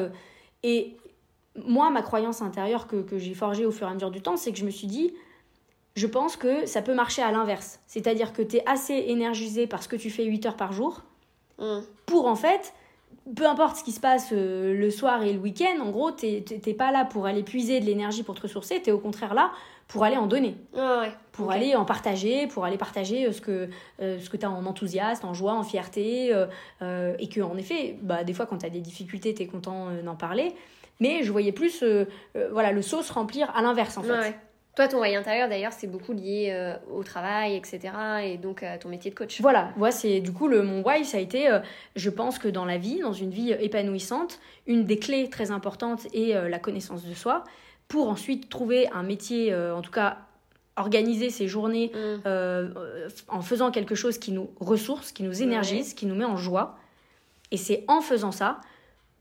et 0.63 0.97
moi, 1.55 1.89
ma 1.89 2.01
croyance 2.01 2.41
intérieure 2.41 2.87
que, 2.87 3.01
que 3.01 3.17
j'ai 3.17 3.33
forgée 3.33 3.65
au 3.65 3.71
fur 3.71 3.87
et 3.87 3.91
à 3.91 3.93
mesure 3.93 4.11
du 4.11 4.21
temps, 4.21 4.37
c'est 4.37 4.51
que 4.51 4.57
je 4.57 4.65
me 4.65 4.71
suis 4.71 4.87
dit, 4.87 5.13
je 5.95 6.07
pense 6.07 6.37
que 6.37 6.65
ça 6.65 6.81
peut 6.81 6.93
marcher 6.93 7.21
à 7.21 7.31
l'inverse. 7.31 7.79
C'est-à-dire 7.87 8.33
que 8.33 8.41
tu 8.41 8.57
es 8.57 8.63
assez 8.65 8.93
énergisé 9.07 9.67
parce 9.67 9.87
que 9.87 9.95
tu 9.95 10.09
fais 10.09 10.23
8 10.23 10.45
heures 10.47 10.55
par 10.55 10.71
jour 10.71 11.03
mm. 11.59 11.79
pour 12.05 12.25
en 12.27 12.35
fait, 12.35 12.73
peu 13.35 13.45
importe 13.45 13.77
ce 13.77 13.83
qui 13.83 13.91
se 13.91 13.99
passe 13.99 14.29
euh, 14.31 14.73
le 14.73 14.91
soir 14.91 15.23
et 15.23 15.33
le 15.33 15.39
week-end, 15.39 15.79
en 15.81 15.89
gros, 15.89 16.11
tu 16.11 16.25
n'es 16.25 16.73
pas 16.73 16.91
là 16.91 17.05
pour 17.05 17.25
aller 17.25 17.43
puiser 17.43 17.79
de 17.79 17.85
l'énergie 17.85 18.23
pour 18.23 18.35
te 18.35 18.41
ressourcer, 18.41 18.81
tu 18.81 18.89
es 18.89 18.93
au 18.93 18.99
contraire 18.99 19.33
là 19.33 19.51
pour 19.87 20.03
aller 20.03 20.17
en 20.17 20.27
donner. 20.27 20.55
Pour 21.31 21.51
aller 21.51 21.75
en 21.75 21.83
partager, 21.83 22.45
pour 22.45 22.63
aller 22.63 22.77
partager 22.77 23.25
euh, 23.25 23.31
ce 23.31 23.41
que, 23.41 23.69
euh, 24.01 24.19
ce 24.19 24.29
que 24.29 24.37
tu 24.37 24.45
as 24.45 24.51
en 24.51 24.65
enthousiasme, 24.67 25.25
en 25.25 25.33
joie, 25.33 25.53
en 25.53 25.63
fierté. 25.63 26.27
et 26.29 27.29
que, 27.29 27.41
en 27.41 27.57
effet, 27.57 27.97
bah, 28.01 28.23
des 28.23 28.33
fois, 28.33 28.45
quand 28.45 28.59
tu 28.59 28.65
as 28.67 28.69
des 28.69 28.81
difficultés, 28.81 29.33
tu 29.33 29.41
es 29.41 29.47
content 29.47 29.87
d'en 30.03 30.15
parler. 30.15 30.53
Mais 30.99 31.23
je 31.23 31.31
voyais 31.31 31.51
plus 31.51 31.83
voilà, 32.51 32.71
le 32.71 32.81
sauce 32.81 33.09
remplir 33.09 33.49
à 33.55 33.61
l'inverse, 33.61 33.97
en 33.97 34.03
fait. 34.03 34.35
Toi, 34.79 34.87
ton 34.87 35.01
why 35.01 35.13
intérieur, 35.13 35.49
d'ailleurs, 35.49 35.73
c'est 35.73 35.87
beaucoup 35.87 36.13
lié 36.13 36.51
euh, 36.51 36.73
au 36.93 37.03
travail, 37.03 37.57
etc. 37.57 37.91
Et 38.23 38.37
donc 38.37 38.63
à 38.63 38.77
ton 38.77 38.87
métier 38.87 39.11
de 39.11 39.15
coach. 39.15 39.41
Voilà, 39.41 39.73
moi, 39.75 39.91
c'est 39.91 40.21
du 40.21 40.31
coup, 40.31 40.47
le, 40.47 40.61
mon 40.61 40.81
why, 40.83 41.03
ça 41.03 41.17
a 41.17 41.19
été, 41.19 41.49
euh, 41.49 41.59
je 41.97 42.09
pense 42.09 42.39
que 42.39 42.47
dans 42.47 42.63
la 42.63 42.77
vie, 42.77 42.99
dans 42.99 43.11
une 43.11 43.29
vie 43.29 43.51
épanouissante, 43.51 44.39
une 44.67 44.85
des 44.85 44.97
clés 44.97 45.29
très 45.29 45.51
importantes 45.51 46.07
est 46.13 46.33
euh, 46.33 46.47
la 46.47 46.59
connaissance 46.59 47.03
de 47.03 47.13
soi 47.13 47.43
pour 47.89 48.07
ensuite 48.07 48.49
trouver 48.49 48.87
un 48.93 49.03
métier, 49.03 49.53
en 49.53 49.81
tout 49.81 49.91
cas 49.91 50.19
organiser 50.77 51.31
ses 51.31 51.47
journées 51.47 51.91
mm. 51.93 52.71
en 53.27 53.41
faisant 53.41 53.71
quelque 53.71 53.95
chose 53.95 54.19
qui 54.19 54.31
nous 54.31 54.51
ressource, 54.59 55.11
qui 55.11 55.23
nous 55.23 55.41
énergise, 55.41 55.95
qui 55.95 56.05
nous 56.05 56.13
met 56.13 56.23
en 56.23 56.37
joie. 56.37 56.77
Et 57.49 57.57
c'est 57.57 57.83
en 57.87 58.01
faisant 58.01 58.31
ça 58.31 58.61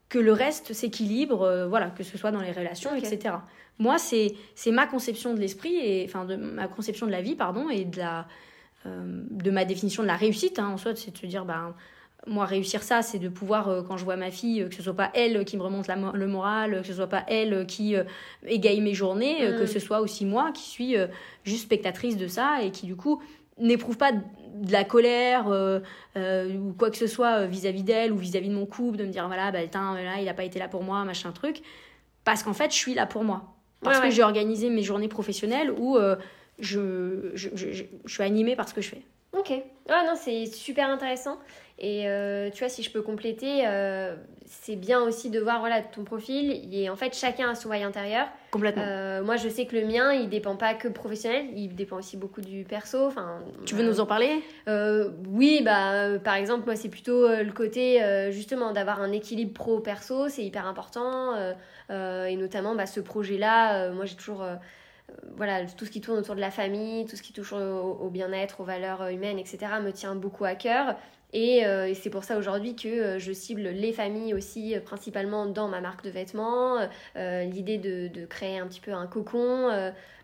que 0.09 0.19
le 0.19 0.33
reste 0.33 0.73
s'équilibre, 0.73 1.67
voilà, 1.69 1.91
que 1.91 2.03
ce 2.03 2.17
soit 2.17 2.31
dans 2.31 2.41
les 2.41 2.53
relations, 2.53 2.95
etc. 2.95 3.35
Moi, 3.79 3.99
c'est 3.99 4.35
ma 4.67 4.87
conception 4.87 5.35
de 5.35 5.41
l'esprit, 5.41 5.77
et 5.77 6.05
enfin 6.05 6.25
de 6.25 6.37
ma 6.37 6.67
conception 6.67 7.07
de 7.07 7.13
la 7.13 7.23
vie, 7.23 7.37
pardon, 7.37 7.71
et 7.71 7.85
de, 7.85 7.99
la, 7.99 8.27
euh, 8.87 9.23
de 9.31 9.51
ma 9.51 9.65
définition 9.65 10.03
de 10.03 10.09
la 10.09 10.17
réussite, 10.17 10.59
hein, 10.59 10.69
en 10.69 10.77
soi, 10.77 10.97
c'est 10.97 11.13
de 11.13 11.19
se 11.19 11.27
dire, 11.27 11.45
ben, 11.45 11.75
moi, 12.27 12.45
réussir 12.45 12.83
ça, 12.83 13.03
c'est 13.03 13.19
de 13.19 13.29
pouvoir, 13.29 13.69
euh, 13.69 13.83
quand 13.83 13.97
je 13.97 14.05
vois 14.05 14.17
ma 14.17 14.31
fille, 14.31 14.67
que 14.69 14.75
ce 14.75 14.83
soit 14.83 14.95
pas 14.95 15.11
elle 15.15 15.45
qui 15.45 15.57
me 15.57 15.63
remonte 15.63 15.87
la, 15.87 15.97
le 15.97 16.27
moral, 16.27 16.83
que 16.83 16.87
ce 16.87 16.95
soit 16.95 17.07
pas 17.07 17.25
elle 17.29 17.67
qui 17.67 17.97
euh, 17.97 18.05
égaye 18.47 18.81
mes 18.81 18.95
journées, 18.95 19.39
que 19.39 19.63
mm. 19.63 19.67
ce 19.67 19.79
soit 19.79 20.01
aussi 20.01 20.25
moi 20.27 20.53
qui 20.53 20.65
suis 20.65 20.97
juste 21.45 21.65
spectatrice 21.65 22.17
de 22.17 22.27
ça 22.27 22.63
et 22.63 22.71
qui, 22.71 22.87
du 22.87 22.97
coup, 22.97 23.23
n'éprouve 23.59 23.97
pas 23.97 24.13
de 24.13 24.73
la 24.73 24.85
colère 24.85 25.47
ou 26.17 26.73
quoi 26.79 26.91
que 26.91 26.97
ce 26.97 27.07
soit 27.07 27.47
vis-à-vis 27.47 27.83
d'elle 27.83 28.13
ou 28.13 28.19
vis-à-vis 28.19 28.49
de 28.49 28.55
mon 28.55 28.67
couple, 28.67 28.99
de 28.99 29.05
me 29.05 29.11
dire, 29.11 29.27
voilà, 29.27 29.51
bah, 29.51 29.61
là, 29.63 30.17
il 30.19 30.25
n'a 30.25 30.35
pas 30.35 30.45
été 30.45 30.59
là 30.59 30.69
pour 30.69 30.83
moi, 30.83 31.05
machin 31.05 31.33
truc. 31.33 31.63
Parce 32.25 32.43
qu'en 32.43 32.53
fait, 32.53 32.71
je 32.71 32.77
suis 32.77 32.95
là 32.95 33.07
pour 33.07 33.25
moi. 33.25 33.55
Parce 33.81 34.01
que 34.01 34.11
j'ai 34.11 34.23
organisé 34.23 34.71
mes 34.71 34.83
journées 34.83 35.09
professionnelles 35.09 35.71
où 35.71 35.97
euh, 35.97 36.17
je, 36.59 37.31
je, 37.35 37.49
je, 37.55 37.69
je, 37.73 38.13
suis 38.13 38.23
animée 38.23 38.57
par 38.57 38.69
ce 38.69 38.75
que 38.75 38.81
je 38.81 38.91
fais. 38.91 39.03
Ok. 39.37 39.53
Ah 39.89 40.03
non, 40.07 40.15
c'est 40.17 40.47
super 40.47 40.89
intéressant. 40.89 41.39
Et 41.81 42.09
euh, 42.09 42.51
tu 42.51 42.59
vois, 42.61 42.69
si 42.69 42.83
je 42.83 42.91
peux 42.91 43.03
compléter, 43.03 43.63
euh, 43.65 44.17
c'est 44.47 44.75
bien 44.75 45.01
aussi 45.01 45.31
de 45.31 45.39
voir 45.39 45.61
voilà, 45.61 45.81
ton 45.81 46.03
profil. 46.03 46.69
Et 46.73 46.91
en 46.91 46.97
fait, 46.97 47.15
chacun 47.15 47.51
a 47.51 47.55
son 47.55 47.69
voile 47.69 47.85
intérieur. 47.85 48.27
Complètement. 48.51 48.83
Euh, 48.85 49.23
moi, 49.23 49.37
je 49.37 49.49
sais 49.49 49.67
que 49.67 49.77
le 49.77 49.87
mien, 49.87 50.13
il 50.13 50.29
dépend 50.29 50.57
pas 50.57 50.75
que 50.75 50.89
professionnel, 50.89 51.47
il 51.55 51.77
dépend 51.77 51.99
aussi 51.99 52.17
beaucoup 52.17 52.41
du 52.41 52.65
perso. 52.65 53.07
Enfin, 53.07 53.45
tu 53.65 53.77
veux 53.77 53.85
nous 53.85 54.01
en 54.01 54.07
parler? 54.07 54.43
Oui, 55.29 55.63
bah, 55.65 56.19
par 56.19 56.35
exemple, 56.35 56.65
moi, 56.67 56.75
c'est 56.75 56.89
plutôt 56.89 57.29
le 57.29 57.53
côté 57.53 58.01
justement 58.31 58.73
d'avoir 58.73 59.01
un 59.01 59.13
équilibre 59.13 59.53
pro-perso, 59.53 60.29
c'est 60.29 60.45
hyper 60.45 60.67
important. 60.67 61.35
et 61.91 62.37
notamment, 62.37 62.75
bah, 62.75 62.87
ce 62.87 63.01
projet-là, 63.01 63.93
moi, 63.93 64.05
j'ai 64.05 64.17
toujours 64.17 64.45
voilà, 65.37 65.65
tout 65.65 65.85
ce 65.87 65.91
qui 65.91 66.01
tourne 66.01 66.19
autour 66.19 66.35
de 66.35 66.41
la 66.41 66.51
famille, 66.51 67.07
tout 67.07 67.17
ce 67.17 67.23
qui 67.23 67.33
touche 67.33 67.53
au 67.53 68.11
bien-être, 68.11 68.61
aux 68.61 68.65
valeurs 68.65 69.09
humaines, 69.09 69.39
etc., 69.39 69.59
me 69.83 69.93
tient 69.93 70.15
beaucoup 70.15 70.45
à 70.45 70.55
cœur. 70.55 70.97
Euh, 71.35 71.87
et, 71.87 71.95
c'est 71.95 72.11
pour 72.11 72.25
ça 72.25 72.39
aujourd'hui 72.39 72.75
que 72.75 72.89
euh, 72.89 73.19
je 73.19 73.33
cible 73.33 73.63
les 73.63 73.93
familles 73.93 74.35
aussi, 74.35 74.75
euh, 74.75 74.81
principalement 74.81 75.47
dans 75.47 75.69
ma 75.69 75.81
marque 75.81 76.05
de 76.05 76.11
vêtements. 76.11 76.79
L'idée 77.17 77.79
de, 77.79 78.27
créer 78.27 78.59
un 78.59 78.67
petit 78.67 78.81
peu 78.81 78.93
un 78.93 79.07
cocon. 79.07 79.71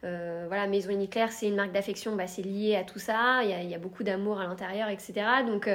voilà, 0.03 0.67
Maison 0.67 0.91
Uniclair, 0.91 1.33
c'est 1.33 1.49
une 1.49 1.57
marque 1.57 1.73
d'affection, 1.73 2.17
bah, 2.17 2.26
c'est 2.26 2.43
lié 2.43 2.76
à 2.76 2.85
tout 2.85 2.99
ça. 2.99 3.41
Il 3.43 3.50
y 3.50 3.53
a, 3.53 3.62
y 3.62 3.75
a 3.75 3.79
beaucoup 3.79 4.03
d'amour 4.03 4.41
à 4.41 4.47
l'intérieur, 4.47 4.88
etc. 4.88 5.14
Donc, 5.47 5.69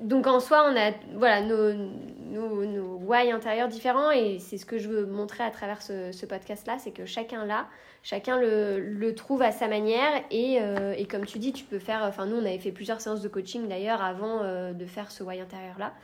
donc 0.00 0.26
en 0.26 0.40
soi, 0.40 0.68
on 0.70 0.76
a 0.76 0.92
voilà, 1.14 1.42
nos, 1.42 1.72
nos, 1.72 2.64
nos 2.64 2.96
why 2.96 3.30
intérieurs 3.30 3.68
différents. 3.68 4.10
Et 4.10 4.38
c'est 4.38 4.58
ce 4.58 4.66
que 4.66 4.78
je 4.78 4.88
veux 4.88 5.06
montrer 5.06 5.44
à 5.44 5.50
travers 5.50 5.82
ce, 5.82 6.12
ce 6.12 6.26
podcast-là, 6.26 6.78
c'est 6.78 6.92
que 6.92 7.06
chacun 7.06 7.44
là 7.44 7.66
chacun 8.02 8.38
le, 8.38 9.12
trouve 9.14 9.42
à 9.42 9.52
sa 9.52 9.68
manière 9.68 10.22
euh, 10.32 10.94
et, 10.96 11.06
comme 11.06 11.24
tu 11.24 11.38
dis 11.38 11.52
tu 11.52 11.64
peux 11.64 11.78
faire 11.78 12.02
enfin 12.02 12.26
nous 12.26 12.36
on 12.36 12.44
avait 12.44 12.58
fait 12.58 12.72
plusieurs 12.72 13.00
séances 13.00 13.20
de 13.20 13.28
coaching 13.28 13.68
d'ailleurs 13.68 14.02
avant 14.02 14.42
euh, 14.42 14.72
de 14.72 14.86
faire 14.86 15.10
ce 15.10 15.22
why 15.22 15.40
intérieur 15.40 15.78
là 15.78 15.94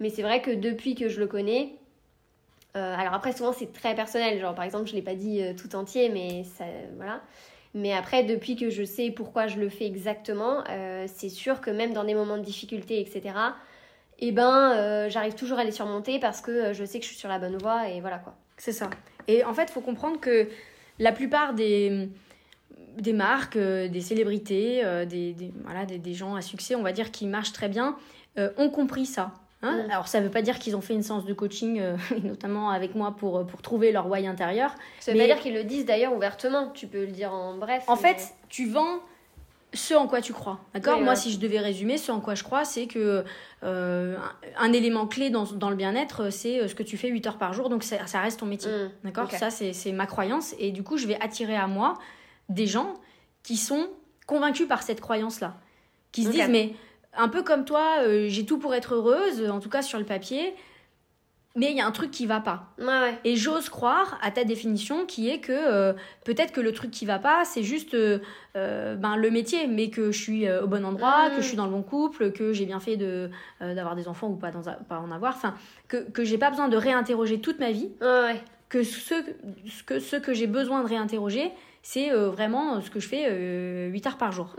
mais 0.00 0.08
c'est 0.08 0.22
vrai 0.22 0.40
que 0.40 0.50
depuis 0.50 0.94
que 0.94 1.08
je 1.08 1.20
le 1.20 1.26
connais 1.26 1.74
euh, 2.76 2.94
alors 2.96 3.12
après 3.14 3.32
souvent 3.32 3.52
c'est 3.52 3.72
très 3.72 3.94
personnel 3.94 4.40
genre 4.40 4.54
par 4.54 4.64
exemple 4.64 4.86
je 4.86 4.94
l'ai 4.94 5.02
pas 5.02 5.14
dit 5.14 5.42
tout 5.56 5.76
entier 5.76 6.08
mais 6.08 6.44
ça 6.44 6.64
voilà 6.96 7.20
mais 7.74 7.92
après 7.92 8.22
depuis 8.22 8.56
que 8.56 8.70
je 8.70 8.84
sais 8.84 9.10
pourquoi 9.10 9.46
je 9.46 9.58
le 9.58 9.68
fais 9.68 9.86
exactement 9.86 10.62
c'est 11.06 11.28
sûr 11.28 11.60
que 11.60 11.70
même 11.70 11.92
dans 11.92 12.04
des 12.04 12.14
moments 12.14 12.36
de 12.36 12.42
difficulté 12.42 13.00
etc 13.00 13.34
et 14.18 14.28
eh 14.28 14.32
ben 14.32 15.08
j'arrive 15.08 15.34
toujours 15.34 15.58
à 15.58 15.64
les 15.64 15.72
surmonter 15.72 16.18
parce 16.18 16.40
que 16.40 16.72
je 16.72 16.84
sais 16.84 16.98
que 16.98 17.04
je 17.04 17.10
suis 17.10 17.18
sur 17.18 17.28
la 17.28 17.38
bonne 17.38 17.56
voie 17.56 17.88
et 17.88 18.00
voilà 18.00 18.18
quoi 18.18 18.34
c'est 18.56 18.72
ça 18.72 18.90
et 19.26 19.42
en 19.44 19.54
fait 19.54 19.64
il 19.64 19.72
faut 19.72 19.80
comprendre 19.80 20.20
que 20.20 20.48
la 20.98 21.12
plupart 21.12 21.54
des, 21.54 22.08
des 22.98 23.12
marques, 23.12 23.56
euh, 23.56 23.88
des 23.88 24.00
célébrités, 24.00 24.84
euh, 24.84 25.04
des, 25.04 25.34
voilà, 25.64 25.84
des, 25.84 26.14
gens 26.14 26.34
à 26.34 26.42
succès, 26.42 26.74
on 26.74 26.82
va 26.82 26.92
dire, 26.92 27.10
qui 27.10 27.26
marchent 27.26 27.52
très 27.52 27.68
bien, 27.68 27.96
euh, 28.38 28.50
ont 28.56 28.70
compris 28.70 29.06
ça. 29.06 29.32
Hein. 29.62 29.84
Mm. 29.86 29.90
Alors 29.90 30.08
ça 30.08 30.20
ne 30.20 30.24
veut 30.24 30.30
pas 30.30 30.42
dire 30.42 30.58
qu'ils 30.58 30.76
ont 30.76 30.80
fait 30.80 30.94
une 30.94 31.02
séance 31.02 31.24
de 31.24 31.34
coaching, 31.34 31.80
notamment 32.22 32.70
avec 32.70 32.94
moi, 32.94 33.14
pour, 33.16 33.46
pour 33.46 33.62
trouver 33.62 33.92
leur 33.92 34.08
why 34.08 34.26
intérieur. 34.26 34.74
Ça 35.00 35.12
veut 35.12 35.18
pas 35.18 35.26
dire 35.26 35.40
qu'ils 35.40 35.54
le 35.54 35.64
disent 35.64 35.86
d'ailleurs 35.86 36.14
ouvertement, 36.14 36.70
tu 36.74 36.86
peux 36.86 37.04
le 37.04 37.12
dire 37.12 37.32
en 37.32 37.56
bref. 37.56 37.84
En 37.86 37.96
fait, 37.96 38.34
tu 38.48 38.68
vends 38.68 39.00
ce 39.74 39.94
en 39.94 40.06
quoi 40.06 40.20
tu 40.20 40.32
crois. 40.32 40.60
D'accord 40.74 41.00
Moi, 41.00 41.16
si 41.16 41.32
je 41.32 41.38
devais 41.38 41.58
résumer, 41.58 41.96
ce 41.96 42.12
en 42.12 42.20
quoi 42.20 42.34
je 42.34 42.42
crois, 42.44 42.64
c'est 42.64 42.86
que 42.86 43.24
euh, 43.62 44.16
un, 44.58 44.72
élément 44.72 45.06
clé 45.06 45.30
dans, 45.30 45.44
dans 45.44 45.70
le 45.70 45.76
bien-être, 45.76 46.30
c'est 46.30 46.60
euh, 46.60 46.68
ce 46.68 46.74
que 46.74 46.82
tu 46.82 46.96
fais 46.96 47.08
8 47.08 47.26
heures 47.26 47.38
par 47.38 47.52
jour, 47.52 47.68
donc 47.68 47.82
ça, 47.82 48.06
ça 48.06 48.20
reste 48.20 48.40
ton 48.40 48.46
métier. 48.46 48.70
Mmh, 48.70 48.90
d'accord 49.04 49.30
Ça, 49.30 49.50
c'est 49.50 49.92
ma 49.92 50.06
croyance. 50.06 50.54
Et 50.58 50.72
du 50.72 50.82
coup, 50.82 50.96
je 50.96 51.06
vais 51.06 51.18
attirer 51.20 51.56
à 51.56 51.66
moi 51.66 51.98
des 52.48 52.66
gens 52.66 52.94
qui 53.42 53.56
sont 53.56 53.88
convaincus 54.26 54.68
par 54.68 54.82
cette 54.82 55.00
croyance-là. 55.00 55.56
Qui 56.12 56.24
se 56.24 56.30
disent, 56.30 56.48
mais 56.50 56.74
un 57.16 57.28
peu 57.28 57.42
comme 57.42 57.64
toi, 57.64 57.98
euh, 58.02 58.26
j'ai 58.28 58.44
tout 58.46 58.58
pour 58.58 58.74
être 58.74 58.94
heureuse, 58.94 59.48
en 59.50 59.60
tout 59.60 59.68
cas 59.68 59.82
sur 59.82 59.98
le 59.98 60.04
papier 60.04 60.54
mais 61.54 61.70
il 61.70 61.76
y 61.76 61.82
a 61.82 61.86
un 61.86 61.90
truc 61.90 62.10
qui 62.10 62.24
va 62.24 62.40
pas. 62.40 62.72
Et 63.24 63.36
j'ose 63.36 63.68
croire 63.68 64.18
à 64.22 64.30
ta 64.30 64.42
définition 64.42 65.04
qui 65.04 65.28
est 65.28 65.38
que 65.38 65.52
euh, 65.52 65.92
peut-être 66.24 66.50
que 66.50 66.62
le 66.62 66.72
truc 66.72 66.90
qui 66.90 67.04
va 67.04 67.18
pas, 67.18 67.44
c'est 67.44 67.62
juste 67.62 67.92
euh, 67.92 68.20
ben, 68.54 69.16
le 69.16 69.30
métier, 69.30 69.66
mais 69.66 69.90
que 69.90 70.12
je 70.12 70.18
suis 70.18 70.50
au 70.50 70.66
bon 70.66 70.82
endroit, 70.82 71.28
que 71.28 71.42
je 71.42 71.46
suis 71.46 71.58
dans 71.58 71.66
le 71.66 71.72
bon 71.72 71.82
couple, 71.82 72.32
que 72.32 72.54
j'ai 72.54 72.64
bien 72.64 72.80
fait 72.80 72.96
de 72.96 73.28
d'avoir 73.60 73.96
des 73.96 74.08
enfants 74.08 74.28
ou 74.28 74.36
pas, 74.36 74.50
dans, 74.50 74.62
pas 74.62 74.98
en 74.98 75.10
avoir, 75.10 75.36
enfin, 75.36 75.54
que, 75.88 75.98
que 75.98 76.24
j'ai 76.24 76.38
pas 76.38 76.48
besoin 76.48 76.70
de 76.70 76.76
réinterroger 76.78 77.38
toute 77.38 77.60
ma 77.60 77.70
vie, 77.70 77.90
que 78.70 78.82
ce, 78.82 79.12
que, 79.84 80.00
ce 80.00 80.16
que 80.16 80.32
j'ai 80.32 80.46
besoin 80.46 80.82
de 80.82 80.88
réinterroger, 80.88 81.52
c'est 81.82 82.08
vraiment 82.08 82.80
ce 82.80 82.88
que 82.88 82.98
je 82.98 83.08
fais 83.08 83.90
8 83.90 84.06
heures 84.06 84.16
par 84.16 84.32
jour. 84.32 84.56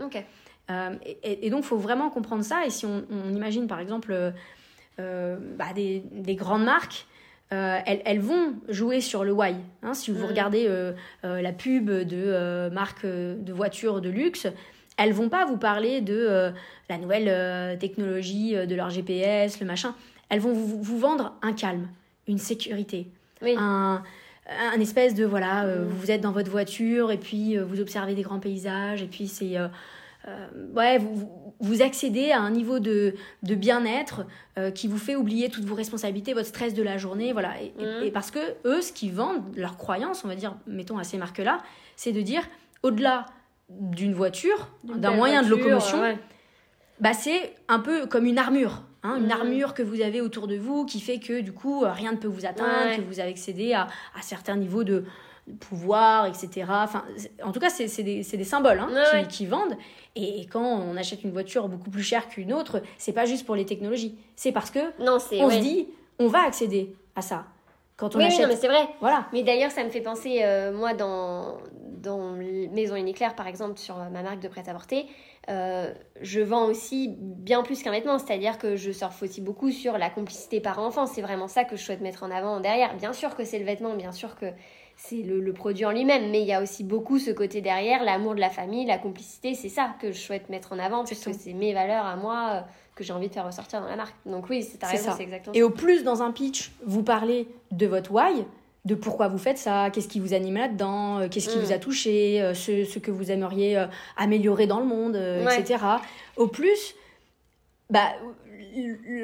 Et, 0.70 1.46
et, 1.46 1.50
donc, 1.50 1.64
il 1.64 1.66
faut 1.66 1.76
vraiment 1.76 2.10
comprendre 2.10 2.42
ça. 2.42 2.64
Et 2.66 2.70
si 2.70 2.86
on, 2.86 3.04
on 3.10 3.34
imagine 3.34 3.66
par 3.66 3.80
exemple 3.80 4.32
euh, 5.00 5.36
bah, 5.58 5.72
des, 5.74 6.02
grandes 6.36 6.64
marques, 6.64 7.06
euh, 7.52 7.78
elles, 7.84 8.20
vont 8.20 8.54
jouer 8.68 9.00
sur 9.00 9.24
le 9.24 9.32
why. 9.32 9.56
Hein. 9.82 9.92
si 9.92 10.12
vous 10.12 10.24
mm. 10.24 10.28
regardez 10.28 10.66
euh, 10.68 10.92
la 11.22 11.52
pub 11.52 11.90
de 11.90 12.68
marques 12.70 13.04
de 13.04 13.52
voitures 13.52 14.00
de 14.00 14.08
luxe, 14.08 14.46
elles 14.96 15.12
vont 15.12 15.28
pas 15.28 15.46
vous 15.46 15.56
parler 15.56 16.00
de 16.00 16.52
la 16.88 16.98
nouvelle 16.98 17.76
technologie, 17.78 18.54
de 18.54 18.74
leur 18.74 18.90
GPS, 18.90 19.58
le 19.58 19.66
machin. 19.66 19.96
Elles 20.28 20.40
vont 20.40 20.52
vous, 20.52 20.98
vendre 20.98 21.34
un 21.42 21.52
calme, 21.52 21.88
une 22.28 22.38
sécurité, 22.38 23.08
un, 23.42 24.02
un 24.46 24.80
espèce 24.80 25.14
de 25.14 25.24
voilà, 25.24 25.64
mm. 25.64 25.84
vous 25.88 26.10
êtes 26.12 26.20
dans 26.20 26.32
votre 26.32 26.50
voiture 26.50 27.10
et 27.10 27.18
puis 27.18 27.56
vous 27.56 27.80
observez 27.80 28.14
des 28.14 28.22
grands 28.22 28.38
paysages 28.40 29.02
et 29.02 29.06
puis 29.06 29.26
c'est 29.26 29.58
euh, 29.58 29.66
ouais, 30.74 30.98
vous, 30.98 31.54
vous, 31.60 31.82
accédez 31.82 32.30
à 32.30 32.40
un 32.40 32.50
niveau 32.50 32.78
de, 32.78 33.14
de 33.42 33.54
bien-être 33.54 34.24
euh, 34.58 34.70
qui 34.70 34.88
vous 34.88 34.98
fait 34.98 35.16
oublier 35.16 35.50
toutes 35.50 35.64
vos 35.64 35.74
responsabilités, 35.74 36.32
votre 36.32 36.48
stress 36.48 36.74
de 36.74 36.82
la 36.82 36.96
journée, 36.96 37.32
voilà. 37.32 37.60
Et, 37.60 37.72
mmh. 38.08 38.12
parce 38.12 38.30
que 38.30 38.38
eux, 38.64 38.80
ce 38.80 38.92
qu'ils 38.92 39.12
vendent, 39.12 39.42
leur 39.56 39.76
croyance, 39.76 40.24
on 40.24 40.28
va 40.28 40.34
dire, 40.34 40.56
mettons 40.66 40.98
à 40.98 41.04
ces 41.04 41.18
marques-là, 41.18 41.58
c'est 41.96 42.12
de 42.12 42.22
dire, 42.22 42.42
au-delà 42.82 43.26
d'une 43.68 44.14
voiture, 44.14 44.68
d'un 44.84 45.12
moyen 45.12 45.42
de 45.42 45.48
locomotion, 45.48 46.16
bah, 47.00 47.12
c'est 47.12 47.54
un 47.68 47.80
peu 47.80 48.06
comme 48.06 48.24
une 48.26 48.38
armure. 48.38 48.82
Hein, 49.02 49.16
une 49.18 49.26
mmh. 49.26 49.32
armure 49.32 49.74
que 49.74 49.82
vous 49.82 50.00
avez 50.00 50.22
autour 50.22 50.46
de 50.46 50.56
vous 50.56 50.86
qui 50.86 50.98
fait 50.98 51.18
que 51.18 51.42
du 51.42 51.52
coup 51.52 51.84
rien 51.84 52.12
ne 52.12 52.16
peut 52.16 52.28
vous 52.28 52.46
atteindre, 52.46 52.96
que 52.96 53.02
vous 53.02 53.20
avez 53.20 53.28
accédé 53.28 53.74
à, 53.74 53.88
à 54.18 54.22
certains 54.22 54.56
niveaux 54.56 54.82
de, 54.82 55.04
pouvoir, 55.60 56.26
etc. 56.26 56.66
Enfin, 56.68 57.04
en 57.42 57.52
tout 57.52 57.60
cas, 57.60 57.70
c'est 57.70 58.02
des, 58.02 58.22
des, 58.22 58.44
symboles 58.44 58.78
hein, 58.78 59.24
qui, 59.28 59.46
vendent. 59.46 59.76
Et, 60.16 60.46
quand 60.46 60.64
on 60.64 60.96
achète 60.96 61.22
une 61.24 61.32
voiture 61.32 61.68
beaucoup 61.68 61.90
plus 61.90 62.02
chère 62.02 62.28
qu'une 62.28 62.52
autre, 62.52 62.82
c'est 62.98 63.12
pas 63.12 63.26
juste 63.26 63.44
pour 63.44 63.54
les 63.54 63.66
technologies. 63.66 64.16
C'est 64.36 64.52
parce 64.52 64.70
que 64.70 64.80
non, 65.02 65.16
on 65.16 65.50
se 65.50 65.60
dit, 65.60 65.88
on 66.18 66.28
va 66.28 66.42
accéder 66.42 66.94
à 67.14 67.22
ça. 67.22 67.46
Quand 67.96 68.16
on 68.16 68.18
oui, 68.18 68.24
achète. 68.24 68.48
mais 68.48 68.56
c'est 68.56 68.66
vrai. 68.66 68.88
Voilà. 69.00 69.26
Mais 69.32 69.42
d'ailleurs, 69.42 69.70
ça 69.70 69.84
me 69.84 69.90
fait 69.90 70.00
penser, 70.00 70.40
euh, 70.42 70.72
moi, 70.72 70.94
dans, 70.94 71.58
dans 72.02 72.32
Maison 72.32 72.96
Uniclair, 72.96 73.36
par 73.36 73.46
exemple, 73.46 73.78
sur 73.78 73.96
ma 73.96 74.22
marque 74.22 74.40
de 74.40 74.48
prêt-à-porter, 74.48 75.06
euh, 75.48 75.92
je 76.20 76.40
vends 76.40 76.64
aussi 76.64 77.14
bien 77.16 77.62
plus 77.62 77.82
qu'un 77.82 77.92
vêtement. 77.92 78.18
C'est-à-dire 78.18 78.58
que 78.58 78.74
je 78.74 78.90
surfe 78.90 79.22
aussi 79.22 79.40
beaucoup 79.40 79.70
sur 79.70 79.96
la 79.96 80.10
complicité 80.10 80.60
par 80.60 80.80
enfant. 80.80 81.06
C'est 81.06 81.22
vraiment 81.22 81.46
ça 81.46 81.64
que 81.64 81.76
je 81.76 81.84
souhaite 81.84 82.00
mettre 82.00 82.24
en 82.24 82.32
avant 82.32 82.58
derrière. 82.58 82.96
Bien 82.96 83.12
sûr 83.12 83.36
que 83.36 83.44
c'est 83.44 83.60
le 83.60 83.64
vêtement, 83.64 83.94
bien 83.94 84.12
sûr 84.12 84.34
que 84.36 84.46
c'est 84.96 85.22
le, 85.22 85.52
produit 85.52 85.84
en 85.84 85.92
lui-même, 85.92 86.30
mais 86.30 86.40
il 86.40 86.46
y 86.46 86.52
a 86.52 86.62
aussi 86.62 86.84
beaucoup 86.84 87.18
ce 87.18 87.30
côté 87.30 87.60
derrière, 87.60 88.02
l'amour 88.04 88.34
de 88.34 88.40
la 88.40 88.50
famille, 88.50 88.86
la 88.86 88.98
complicité, 88.98 89.54
c'est 89.54 89.68
ça 89.68 89.94
que 90.00 90.12
je 90.12 90.18
souhaite 90.18 90.48
mettre 90.48 90.72
en 90.72 90.78
avant, 90.78 91.04
puisque 91.04 91.34
c'est 91.34 91.52
mes 91.52 91.74
valeurs 91.74 92.06
à 92.06 92.16
moi 92.16 92.50
euh, 92.52 92.60
que 92.94 93.04
j'ai 93.04 93.12
envie 93.12 93.28
de 93.28 93.34
faire 93.34 93.46
ressortir 93.46 93.80
dans 93.80 93.88
la 93.88 93.96
marque. 93.96 94.14
Donc 94.24 94.48
oui, 94.48 94.62
c'est 94.62 94.82
raison, 94.84 95.12
c'est 95.16 95.24
exactement 95.24 95.54
Et 95.54 95.62
au 95.62 95.70
plus, 95.70 96.04
dans 96.04 96.22
un 96.22 96.32
pitch, 96.32 96.72
vous 96.86 97.02
parlez 97.02 97.48
de 97.72 97.86
votre 97.86 98.12
why, 98.12 98.44
de 98.84 98.94
pourquoi 98.94 99.28
vous 99.28 99.38
faites 99.38 99.58
ça, 99.58 99.90
qu'est-ce 99.90 100.08
qui 100.08 100.20
vous 100.20 100.32
anime 100.32 100.54
là-dedans, 100.54 101.18
euh, 101.20 101.28
qu'est-ce 101.28 101.48
qui 101.48 101.58
mm. 101.58 101.62
vous 101.62 101.72
a 101.72 101.78
touché, 101.78 102.40
euh, 102.40 102.54
ce, 102.54 102.84
ce, 102.84 102.98
que 102.98 103.10
vous 103.10 103.30
aimeriez 103.30 103.84
améliorer 104.16 104.66
dans 104.66 104.80
le 104.80 104.86
monde, 104.86 105.16
etc. 105.16 105.84
Au 106.36 106.46
plus, 106.46 106.94
bah, 107.90 108.12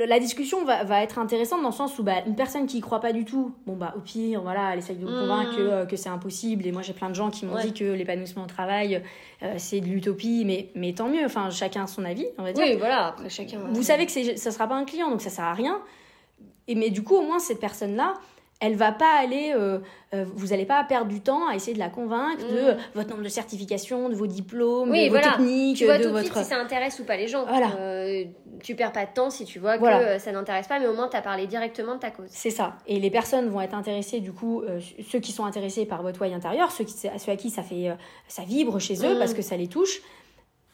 la 0.07 0.19
discussion 0.19 0.65
va, 0.65 0.85
va, 0.85 1.03
être 1.03 1.19
intéressante 1.19 1.63
dans 1.63 1.69
le 1.69 1.75
sens 1.75 1.99
où 1.99 2.03
bah, 2.03 2.23
une 2.27 2.37
personne 2.37 2.67
qui 2.67 2.79
y 2.79 2.81
croit 2.81 3.01
pas 3.01 3.13
du 3.13 3.25
tout, 3.25 3.55
bon 3.67 3.77
bah 3.77 3.95
au 3.97 4.01
pire, 4.01 4.43
voilà, 4.43 4.73
elle 4.73 4.79
essaye 4.79 4.97
de 4.97 5.05
vous 5.05 5.13
convaincre 5.13 5.57
que, 5.57 5.61
euh, 5.61 5.87
que 5.87 5.97
c'est 5.97 6.09
impossible. 6.09 6.67
Et 6.67 6.73
moi 6.73 6.83
j'ai 6.83 6.93
plein 6.93 7.09
de 7.09 7.15
gens 7.15 7.31
qui 7.31 7.47
m'ont 7.47 7.59
dit 7.61 7.73
que 7.73 7.85
l'épanouissement 7.85 8.45
au 8.45 8.47
travail 8.47 9.03
euh, 9.43 9.55
c'est 9.59 9.81
de 9.81 9.87
l'utopie, 9.87 10.45
mais, 10.45 10.71
mais 10.75 10.93
tant 10.93 11.09
mieux. 11.09 11.25
Enfin 11.25 11.51
chacun 11.51 11.85
a 11.85 11.87
son 11.87 12.05
avis, 12.05 12.27
on 12.39 12.43
va 12.43 12.53
dire. 12.53 12.65
Oui, 12.65 12.77
voilà. 12.77 13.09
Après 13.09 13.29
chacun. 13.29 13.59
Vous 13.73 13.83
savez 13.83 14.07
que 14.07 14.37
ça 14.37 14.51
sera 14.51 14.67
pas 14.67 14.77
un 14.77 14.85
client, 14.85 15.11
donc 15.11 15.21
ça 15.21 15.31
sert 15.31 15.45
à 15.45 15.55
rien. 15.55 15.81
Et 16.69 16.75
mais 16.75 16.91
du 16.91 17.03
coup 17.03 17.17
au 17.17 17.23
moins 17.23 17.39
cette 17.39 17.61
personne 17.61 17.97
là, 17.97 18.15
elle 18.61 18.77
va 18.77 18.93
pas 18.93 19.19
aller, 19.19 19.53
euh, 19.57 19.79
euh, 20.15 20.25
vous 20.35 20.49
n'allez 20.49 20.67
pas 20.67 20.85
perdre 20.85 21.09
du 21.09 21.21
temps 21.21 21.49
à 21.49 21.55
essayer 21.55 21.73
de 21.73 21.79
la 21.79 21.89
convaincre 21.89 22.47
de 22.47 22.73
mm. 22.73 22.77
votre 22.95 23.11
nombre 23.11 23.23
de 23.23 23.29
certifications, 23.29 24.09
de 24.09 24.15
vos 24.15 24.27
diplômes, 24.27 24.91
de 24.91 25.09
vos 25.09 25.19
techniques, 25.19 25.79
tu 25.79 25.87
vois 25.87 25.99
de 25.99 26.05
tout 26.05 26.11
votre. 26.11 26.29
De 26.29 26.31
suite 26.31 26.45
si 26.45 26.51
ça 26.51 26.61
intéresse 26.61 26.99
ou 27.01 27.05
pas 27.05 27.17
les 27.17 27.27
gens. 27.27 27.47
Voilà. 27.47 27.71
Euh, 27.79 28.25
tu 28.63 28.75
perds 28.75 28.93
pas 28.93 29.07
de 29.07 29.13
temps 29.15 29.31
si 29.31 29.45
tu 29.45 29.59
vois 29.59 29.79
que 29.79 30.19
ça 30.19 30.33
n'intéresse 30.33 30.69
pas, 30.69 30.79
mais 30.79 30.87
au 30.87 30.95
moins 30.95 31.09
tu 31.09 31.17
as 31.17 31.23
parlé 31.23 31.47
directement 31.47 31.95
de 31.95 32.01
ta 32.01 32.11
cause. 32.11 32.29
C'est 32.29 32.51
ça. 32.51 32.77
Et 32.87 33.01
les 33.01 33.11
personnes 33.11 33.49
vont 33.49 33.61
être 33.63 33.75
intéressées 33.75 34.21
du 34.21 34.33
coup, 34.33 34.63
ceux 35.11 35.21
qui 35.21 35.33
sont 35.33 35.47
intéressés 35.47 35.87
par 35.87 36.03
votre 36.03 36.21
why 36.21 36.35
intérieur, 36.35 36.71
ceux, 36.71 36.85
qui, 36.85 36.93
ceux 36.93 37.33
à 37.33 37.37
qui 37.37 37.51
ça 37.51 37.63
fait, 37.63 37.97
ça 38.29 38.43
vibre 38.43 38.79
chez 38.79 39.07
eux 39.07 39.19
parce 39.19 39.33
que 39.33 39.43
ça 39.43 39.57
les 39.57 39.69
touche 39.69 40.03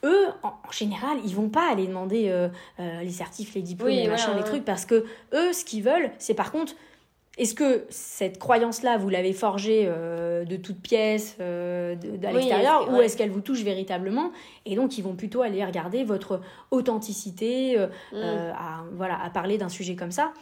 eux, 0.03 0.27
en, 0.43 0.71
général, 0.71 1.17
ils 1.25 1.35
vont 1.35 1.49
pas 1.49 1.71
aller 1.71 1.87
demander 1.87 2.29
euh, 2.29 2.49
euh, 2.79 3.01
les 3.01 3.09
certifs, 3.09 3.55
les 3.55 3.61
diplômes, 3.61 3.89
Oui, 3.89 3.95
les 3.95 4.07
machins, 4.07 4.33
les 4.33 4.41
ouais. 4.41 4.43
trucs, 4.43 4.65
parce 4.65 4.85
que 4.85 5.05
eux, 5.33 5.53
ce 5.53 5.65
qu'ils 5.65 5.83
veulent, 5.83 6.11
c'est 6.19 6.33
par 6.33 6.51
contre, 6.51 6.73
est-ce 7.37 7.53
que 7.53 7.85
cette 7.89 8.39
croyance-là, 8.39 8.97
vous 8.97 9.09
l'avez 9.09 9.33
forgée 9.33 9.83
euh, 9.85 10.43
de 10.45 10.55
toutes 10.55 10.81
pièces, 10.81 11.37
euh, 11.39 11.95
de- 11.95 12.09
Oui, 12.09 12.17
l'extérieur, 12.33 12.85
que- 12.87 12.91
ou 12.93 13.01
est-ce 13.01 13.15
qu'elle 13.15 13.29
vous 13.29 13.41
touche 13.41 13.61
véritablement 13.63 14.31
Et 14.65 14.75
donc, 14.75 14.97
ils 14.97 15.03
vont 15.03 15.15
plutôt 15.15 15.41
aller 15.43 15.63
regarder 15.63 16.03
votre 16.03 16.41
authenticité, 16.71 17.77
euh, 17.77 17.87
Mm. 17.87 18.15
euh, 18.15 18.51
à, 18.53 18.83
voilà, 18.93 19.21
à 19.23 19.29
parler 19.29 19.57
d'un 19.57 19.69
sujet 19.69 19.95
comme 19.95 20.11
ça? 20.11 20.33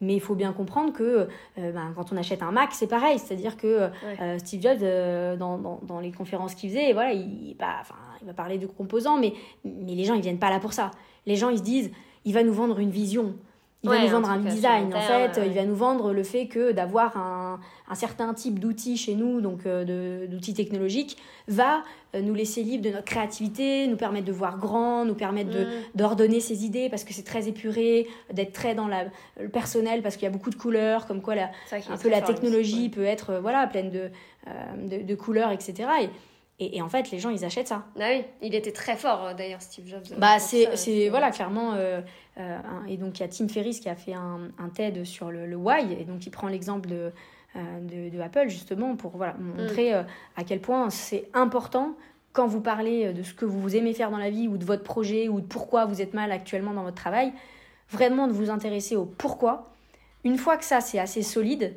Mais 0.00 0.14
il 0.14 0.20
faut 0.20 0.34
bien 0.34 0.52
comprendre 0.52 0.92
que 0.92 1.02
euh, 1.58 1.72
ben, 1.72 1.92
quand 1.94 2.12
on 2.12 2.16
achète 2.16 2.42
un 2.42 2.50
Mac, 2.50 2.70
c'est 2.72 2.88
pareil. 2.88 3.20
C'est-à-dire 3.20 3.56
que 3.56 3.66
euh, 3.66 3.88
Ouais. 4.20 4.38
Steve 4.40 4.60
Jobs, 4.60 4.82
euh, 4.82 5.36
dans, 5.36 5.58
dans, 5.58 5.78
dans 5.86 6.00
les 6.00 6.10
conférences 6.10 6.56
qu'il 6.56 6.70
faisait, 6.70 6.92
voilà, 6.92 7.12
il, 7.12 7.54
bah, 7.56 7.82
il 8.20 8.26
va 8.26 8.32
parler 8.34 8.58
de 8.58 8.66
composants, 8.66 9.16
mais, 9.16 9.32
mais 9.64 9.94
les 9.94 10.04
gens, 10.04 10.14
ils 10.14 10.20
viennent 10.22 10.40
pas 10.40 10.50
là 10.50 10.58
pour 10.58 10.72
ça. 10.72 10.90
Les 11.24 11.36
gens, 11.36 11.50
ils 11.50 11.58
se 11.58 11.62
disent, 11.62 11.92
il 12.24 12.34
va 12.34 12.42
nous 12.42 12.52
vendre 12.52 12.80
une 12.80 12.90
vision. 12.90 13.36
Il 13.84 13.90
va 13.90 14.00
nous 14.00 14.08
vendre 14.08 14.30
un, 14.30 14.38
design. 14.38 14.94
En 14.94 15.00
fait, 15.00 15.40
ouais, 15.40 15.46
il 15.48 15.54
va 15.54 15.64
nous 15.64 15.74
vendre 15.74 16.12
le 16.12 16.22
fait 16.22 16.46
que 16.46 16.70
d'avoir 16.70 17.16
un, 17.16 17.58
un 17.88 17.94
certain 17.96 18.32
type 18.32 18.60
d'outils 18.60 18.96
chez 18.96 19.16
nous, 19.16 19.40
donc 19.40 19.66
euh, 19.66 20.26
d'outils 20.28 20.54
technologiques, 20.54 21.18
va 21.48 21.82
euh, 22.14 22.20
nous 22.20 22.32
laisser 22.32 22.62
libre 22.62 22.84
de 22.84 22.90
notre 22.90 23.04
créativité, 23.04 23.88
nous 23.88 23.96
permettre 23.96 24.26
de 24.26 24.32
voir 24.32 24.58
grand, 24.58 25.04
nous 25.04 25.14
permettre 25.14 25.50
de, 25.50 25.64
Mm. 25.64 25.68
d'ordonner 25.96 26.40
ses 26.40 26.64
idées 26.64 26.88
parce 26.90 27.02
que 27.02 27.12
c'est 27.12 27.24
très 27.24 27.48
épuré, 27.48 28.06
d'être 28.32 28.52
très 28.52 28.74
dans 28.74 28.86
la, 28.86 29.06
le 29.40 29.48
personnel 29.48 30.02
parce 30.02 30.16
qu'il 30.16 30.24
y 30.24 30.28
a 30.28 30.32
beaucoup 30.32 30.50
de 30.50 30.56
couleurs, 30.56 31.06
comme 31.06 31.20
quoi 31.20 31.34
la, 31.34 31.50
un 31.72 31.96
peu 31.96 32.08
la 32.08 32.22
technologie 32.22 32.88
peut 32.88 33.04
être 33.04 33.30
euh, 33.30 33.40
voilà, 33.40 33.66
pleine 33.66 33.90
de, 33.90 34.10
de, 34.76 35.02
de 35.02 35.14
couleurs, 35.14 35.50
etc. 35.50 35.88
Et, 36.02 36.08
et, 36.60 36.76
et 36.76 36.82
en 36.82 36.88
fait, 36.88 37.10
les 37.10 37.18
gens, 37.18 37.30
ils 37.30 37.44
achètent 37.44 37.68
ça. 37.68 37.84
Ah 37.98 38.08
oui, 38.10 38.24
il 38.40 38.54
était 38.54 38.72
très 38.72 38.96
fort 38.96 39.24
euh, 39.26 39.34
d'ailleurs, 39.34 39.62
Steve 39.62 39.86
Jobs. 39.86 40.04
euh, 40.12 40.16
Bah, 40.18 40.38
c'est, 40.38 40.76
c'est 40.76 41.08
voilà, 41.08 41.30
clairement. 41.30 41.72
euh, 41.74 42.00
euh, 42.38 42.58
et 42.88 42.96
donc, 42.96 43.18
il 43.18 43.22
y 43.22 43.24
a 43.24 43.28
Tim 43.28 43.48
Ferriss 43.48 43.80
qui 43.80 43.88
a 43.88 43.96
fait 43.96 44.14
un, 44.14 44.48
un 44.58 44.68
TED 44.68 45.04
sur 45.04 45.30
le, 45.30 45.46
le 45.46 45.56
why. 45.56 45.92
Et 45.98 46.04
donc, 46.04 46.24
il 46.26 46.30
prend 46.30 46.48
l'exemple 46.48 46.88
de, 46.88 47.12
euh, 47.56 47.80
de, 47.80 48.14
de 48.16 48.20
Apple, 48.20 48.48
justement, 48.48 48.94
pour 48.96 49.16
voilà, 49.16 49.34
montrer 49.34 49.94
euh, 49.94 50.02
à 50.36 50.44
quel 50.44 50.60
point 50.60 50.88
c'est 50.90 51.28
important 51.34 51.94
quand 52.32 52.46
vous 52.46 52.60
parlez 52.62 53.12
de 53.12 53.22
ce 53.22 53.34
que 53.34 53.44
vous 53.44 53.76
aimez 53.76 53.92
faire 53.92 54.10
dans 54.10 54.16
la 54.18 54.30
vie 54.30 54.48
ou 54.48 54.56
de 54.56 54.64
votre 54.64 54.84
projet 54.84 55.28
ou 55.28 55.40
de 55.40 55.46
pourquoi 55.46 55.84
vous 55.84 56.00
êtes 56.00 56.14
mal 56.14 56.32
actuellement 56.32 56.72
dans 56.72 56.82
votre 56.84 56.96
travail. 56.96 57.32
Vraiment 57.90 58.26
de 58.26 58.32
vous 58.32 58.48
intéresser 58.48 58.96
au 58.96 59.04
pourquoi. 59.04 59.70
Une 60.24 60.38
fois 60.38 60.56
que 60.56 60.64
ça, 60.64 60.80
c'est 60.80 60.98
assez 60.98 61.20
solide, 61.22 61.74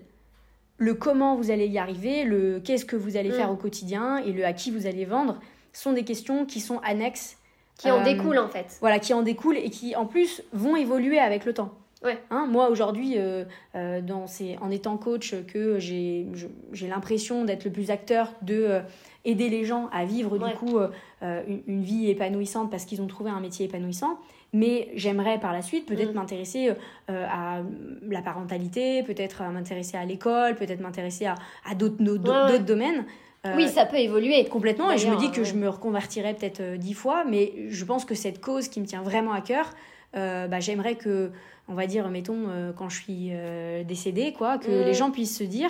le 0.77 0.93
comment 0.93 1.35
vous 1.35 1.51
allez 1.51 1.67
y 1.67 1.77
arriver, 1.77 2.23
le 2.23 2.59
qu'est-ce 2.59 2.85
que 2.85 2.95
vous 2.95 3.17
allez 3.17 3.29
Mm. 3.29 3.33
faire 3.33 3.51
au 3.51 3.55
quotidien 3.55 4.17
et 4.17 4.31
le 4.31 4.45
à 4.45 4.53
qui 4.53 4.71
vous 4.71 4.87
allez 4.87 5.05
vendre 5.05 5.39
sont 5.73 5.93
des 5.93 6.03
questions 6.03 6.45
qui 6.45 6.59
sont 6.59 6.79
annexes 6.79 7.37
Qui 7.77 7.91
en 7.91 7.99
Euh, 7.99 8.03
découle 8.03 8.37
en 8.39 8.47
fait. 8.47 8.77
voilà, 8.79 8.99
qui 8.99 9.13
en 9.13 9.21
découlent 9.21 9.57
et 9.57 9.69
qui 9.69 9.95
en 9.95 10.05
plus 10.05 10.41
vont 10.53 10.75
évoluer 10.77 11.19
avec 11.19 11.43
le 11.45 11.53
temps. 11.53 11.71
Ouais. 12.03 12.17
Hein, 12.29 12.45
moi 12.49 12.69
aujourd'hui, 12.69 13.15
euh, 13.17 13.45
euh, 13.75 14.01
en 14.61 14.69
étant 14.71 14.95
coach, 14.97 15.33
que 15.47 15.79
j'ai 15.79 16.27
l'impression 16.87 17.43
d'être 17.45 17.65
le 17.65 17.71
plus 17.71 17.89
acteur 17.89 18.31
de 18.43 18.79
aider 19.25 19.49
les 19.49 19.65
gens 19.65 19.89
à 19.91 20.05
vivre 20.05 20.37
Ouais. 20.37 20.49
du 20.51 20.55
coup 20.55 20.77
une, 21.21 21.61
une 21.67 21.81
vie 21.83 22.09
épanouissante 22.09 22.69
parce 22.69 22.85
qu'ils 22.85 23.01
ont 23.01 23.07
trouvé 23.07 23.29
un 23.31 23.39
métier 23.39 23.65
épanouissant. 23.65 24.19
Mais 24.61 24.87
j'aimerais 24.95 25.37
par 25.39 25.51
la 25.51 25.61
suite 25.61 25.85
peut-être 25.85 26.11
Mm. 26.13 26.15
m'intéresser 26.15 26.69
euh, 26.69 27.25
à 27.29 27.61
la 28.09 28.21
parentalité, 28.21 29.03
peut-être 29.03 29.41
à 29.41 29.49
m'intéresser 29.49 29.97
à 29.97 30.05
l'école, 30.05 30.55
peut-être 30.55 30.79
m'intéresser 30.79 31.25
à, 31.25 31.35
à 31.69 31.75
d'autres 31.75 32.01
Ouais, 32.01 32.59
domaines. 32.59 33.03
Euh, 33.45 33.53
Oui, 33.57 33.67
ça 33.67 33.85
peut 33.85 33.97
évoluer. 33.99 34.45
Complètement, 34.45 34.91
et 34.91 34.97
je 34.97 35.07
me 35.09 35.17
dis 35.17 35.29
que 35.31 35.41
euh, 35.41 35.43
je 35.43 35.55
me 35.55 35.67
reconvertirai 35.67 36.33
peut-être 36.35 36.61
euh, 36.61 36.77
dix 36.77 36.93
fois, 36.93 37.25
mais 37.25 37.51
je 37.69 37.83
pense 37.85 38.05
que 38.05 38.15
cette 38.15 38.39
cause 38.39 38.69
qui 38.69 38.79
me 38.79 38.85
tient 38.85 39.01
vraiment 39.03 39.33
à 39.33 39.41
cœur, 39.41 39.71
euh, 40.15 40.47
bah, 40.47 40.61
j'aimerais 40.61 40.95
que, 40.95 41.31
on 41.67 41.73
va 41.73 41.85
dire, 41.85 42.07
mettons, 42.09 42.45
euh, 42.47 42.71
quand 42.71 42.87
je 42.89 43.01
suis 43.01 43.29
euh, 43.33 43.83
décédée, 43.83 44.31
quoi, 44.31 44.57
que 44.57 44.71
Mm. 44.71 44.85
les 44.85 44.93
gens 44.93 45.11
puissent 45.11 45.37
se 45.37 45.43
dire, 45.43 45.69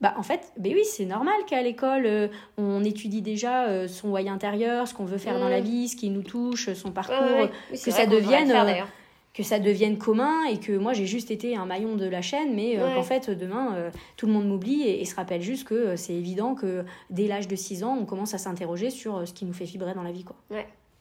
bah 0.00 0.14
en 0.18 0.22
fait, 0.22 0.52
ben 0.58 0.72
oui, 0.74 0.84
c'est 0.84 1.06
normal 1.06 1.34
qu'à 1.46 1.62
l'école, 1.62 2.04
euh, 2.06 2.28
on 2.58 2.84
étudie 2.84 3.22
déjà 3.22 3.64
euh, 3.68 3.88
son 3.88 4.10
why 4.10 4.28
intérieur, 4.28 4.86
ce 4.86 4.94
qu'on 4.94 5.04
veut 5.06 5.18
faire 5.18 5.38
dans 5.38 5.46
Mm. 5.46 5.50
la 5.50 5.60
vie, 5.60 5.88
ce 5.88 5.96
qui 5.96 6.10
nous 6.10 6.22
touche, 6.22 6.72
son 6.74 6.88
Ouais, 6.88 6.94
parcours, 6.94 7.16
ouais, 7.16 7.42
ouais. 7.44 7.50
Oui, 7.70 7.76
c'est 7.78 7.90
que 7.90 7.96
ça 7.96 8.06
devienne, 8.06 8.48
faire, 8.50 8.66
euh, 8.68 8.84
que 9.32 9.42
ça 9.42 9.58
devienne 9.58 9.96
commun 9.98 10.44
et 10.50 10.58
que 10.58 10.72
moi 10.76 10.92
j'ai 10.94 11.06
juste 11.06 11.30
été 11.30 11.56
un 11.56 11.66
maillon 11.66 11.96
de 11.96 12.06
la 12.06 12.22
chaîne, 12.22 12.54
mais 12.54 12.78
euh, 12.78 12.86
Ouais. 12.88 12.94
qu'en 12.94 13.02
fait 13.02 13.30
demain 13.30 13.74
euh, 13.74 13.90
tout 14.16 14.26
le 14.26 14.32
monde 14.32 14.46
m'oublie 14.48 14.82
et, 14.82 15.00
et 15.00 15.04
se 15.06 15.14
rappelle 15.14 15.42
juste 15.42 15.66
que 15.68 15.74
euh, 15.74 15.96
c'est 15.96 16.14
évident 16.14 16.54
que 16.54 16.84
dès 17.10 17.26
l'âge 17.26 17.46
de 17.48 17.56
6 17.56 17.84
ans 17.84 17.96
on 18.00 18.04
commence 18.06 18.32
à 18.34 18.38
s'interroger 18.38 18.88
sur 18.90 19.16
euh, 19.18 19.24
ce 19.26 19.32
qui 19.34 19.44
nous 19.44 19.52
fait 19.52 19.64
vibrer 19.64 19.92
dans 19.94 20.02
la 20.02 20.12
vie. 20.12 20.24
Quoi. 20.24 20.36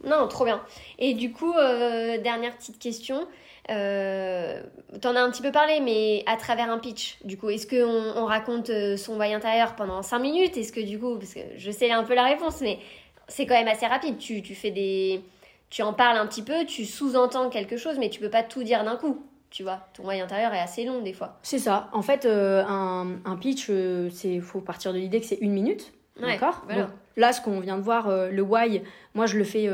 Non, 0.06 0.28
trop 0.28 0.44
bien. 0.44 0.62
Et 1.00 1.14
du 1.14 1.32
coup, 1.32 1.54
euh, 1.54 2.22
dernière 2.22 2.56
petite 2.58 2.78
question. 2.78 3.26
Euh, 3.72 4.62
T'en 5.02 5.16
as 5.16 5.22
un 5.22 5.30
petit 5.32 5.42
peu 5.42 5.52
parlé, 5.52 5.80
mais 5.82 6.24
à 6.26 6.38
travers 6.38 6.70
un 6.70 6.78
pitch, 6.78 7.18
du 7.26 7.38
coup, 7.38 7.50
est-ce 7.50 7.68
qu'on 7.68 8.20
on 8.22 8.26
raconte 8.26 8.70
euh, 8.70 8.96
son 8.96 9.18
why 9.20 9.34
intérieur 9.34 9.76
pendant 9.76 10.02
5 10.02 10.20
minutes? 10.20 10.56
Est-ce 10.58 10.72
que 10.72 10.80
du 10.80 11.00
coup, 11.00 11.18
parce 11.18 11.34
que 11.34 11.42
je 11.58 11.72
sais 11.72 11.92
un 11.92 12.04
peu 12.04 12.16
la 12.16 12.24
réponse, 12.24 12.62
mais 12.62 12.80
c'est 13.28 13.46
quand 13.46 13.56
même 13.56 13.68
assez 13.68 13.88
rapide. 13.88 14.18
Tu, 14.18 14.42
tu 14.42 14.56
fais 14.56 14.72
des. 14.72 15.22
Tu 15.70 15.82
en 15.82 15.94
parles 15.94 16.18
un 16.18 16.28
petit 16.28 16.44
peu, 16.44 16.64
tu 16.66 16.86
sous-entends 16.86 17.50
quelque 17.50 17.76
chose, 17.76 17.98
mais 18.00 18.10
tu 18.10 18.20
peux 18.20 18.30
pas 18.30 18.44
tout 18.44 18.64
dire 18.64 18.84
d'un 18.86 18.96
coup. 18.96 19.26
Tu 19.50 19.64
vois, 19.64 19.80
ton 19.94 20.08
why 20.08 20.22
intérieur 20.22 20.54
est 20.54 20.60
assez 20.60 20.86
long 20.86 21.02
des 21.02 21.14
fois. 21.14 21.40
C'est 21.42 21.60
ça. 21.60 21.90
En 21.92 22.02
fait, 22.02 22.26
euh, 22.26 22.64
un, 22.68 23.16
un 23.26 23.36
pitch, 23.36 23.70
il 23.70 24.42
faut 24.42 24.62
partir 24.62 24.94
de 24.94 24.98
l'idée 25.00 25.20
que 25.20 25.26
c'est 25.26 25.40
une 25.42 25.52
minute. 25.54 25.92
Ouais, 26.22 26.34
D'accord? 26.34 26.62
voilà. 26.66 26.88
Là, 27.18 27.34
ce 27.34 27.42
qu'on 27.42 27.60
vient 27.60 27.78
de 27.78 27.82
voir, 27.82 28.08
euh, 28.10 28.30
le 28.30 28.42
why, 28.42 28.82
moi 29.14 29.26
je 29.26 29.38
le 29.38 29.44
fais. 29.44 29.68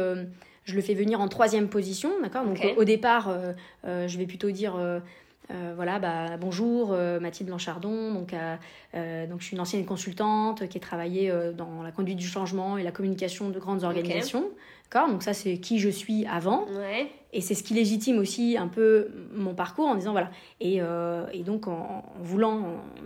Je 0.63 0.75
le 0.75 0.81
fais 0.81 0.93
venir 0.93 1.19
en 1.21 1.27
troisième 1.27 1.67
position, 1.69 2.11
d'accord? 2.21 2.45
Donc 2.45 2.59
au 2.77 2.83
départ, 2.83 3.29
euh, 3.29 3.53
euh, 3.85 4.07
je 4.07 4.17
vais 4.17 4.25
plutôt 4.25 4.51
dire, 4.51 4.75
euh, 4.75 4.99
voilà, 5.75 5.99
bah, 5.99 6.37
bonjour, 6.39 6.91
euh, 6.93 7.19
Mathilde 7.19 7.49
Blanchardon, 7.49 8.13
donc, 8.13 8.33
euh, 8.33 9.27
donc 9.27 9.41
je 9.41 9.45
suis 9.45 9.55
une 9.55 9.61
ancienne 9.61 9.85
consultante 9.85 10.67
qui 10.69 10.77
a 10.77 10.81
travaillé 10.81 11.33
dans 11.57 11.81
la 11.83 11.91
conduite 11.91 12.17
du 12.17 12.27
changement 12.27 12.77
et 12.77 12.83
la 12.83 12.91
communication 12.91 13.49
de 13.49 13.59
grandes 13.59 13.83
organisations, 13.83 14.45
d'accord? 14.85 15.09
Donc 15.09 15.23
ça 15.23 15.33
c'est 15.33 15.57
qui 15.57 15.79
je 15.79 15.89
suis 15.89 16.25
avant, 16.27 16.65
Ouais. 16.77 17.07
et 17.33 17.41
c'est 17.41 17.55
ce 17.55 17.63
qui 17.63 17.73
légitime 17.73 18.17
aussi 18.19 18.55
un 18.57 18.67
peu 18.67 19.09
mon 19.33 19.53
parcours 19.53 19.87
en 19.87 19.95
disant 19.95 20.11
voilà. 20.11 20.29
Et, 20.61 20.79
et 21.33 21.43
donc 21.43 21.67
en, 21.67 22.05
en 22.19 22.23
voulant 22.23 22.63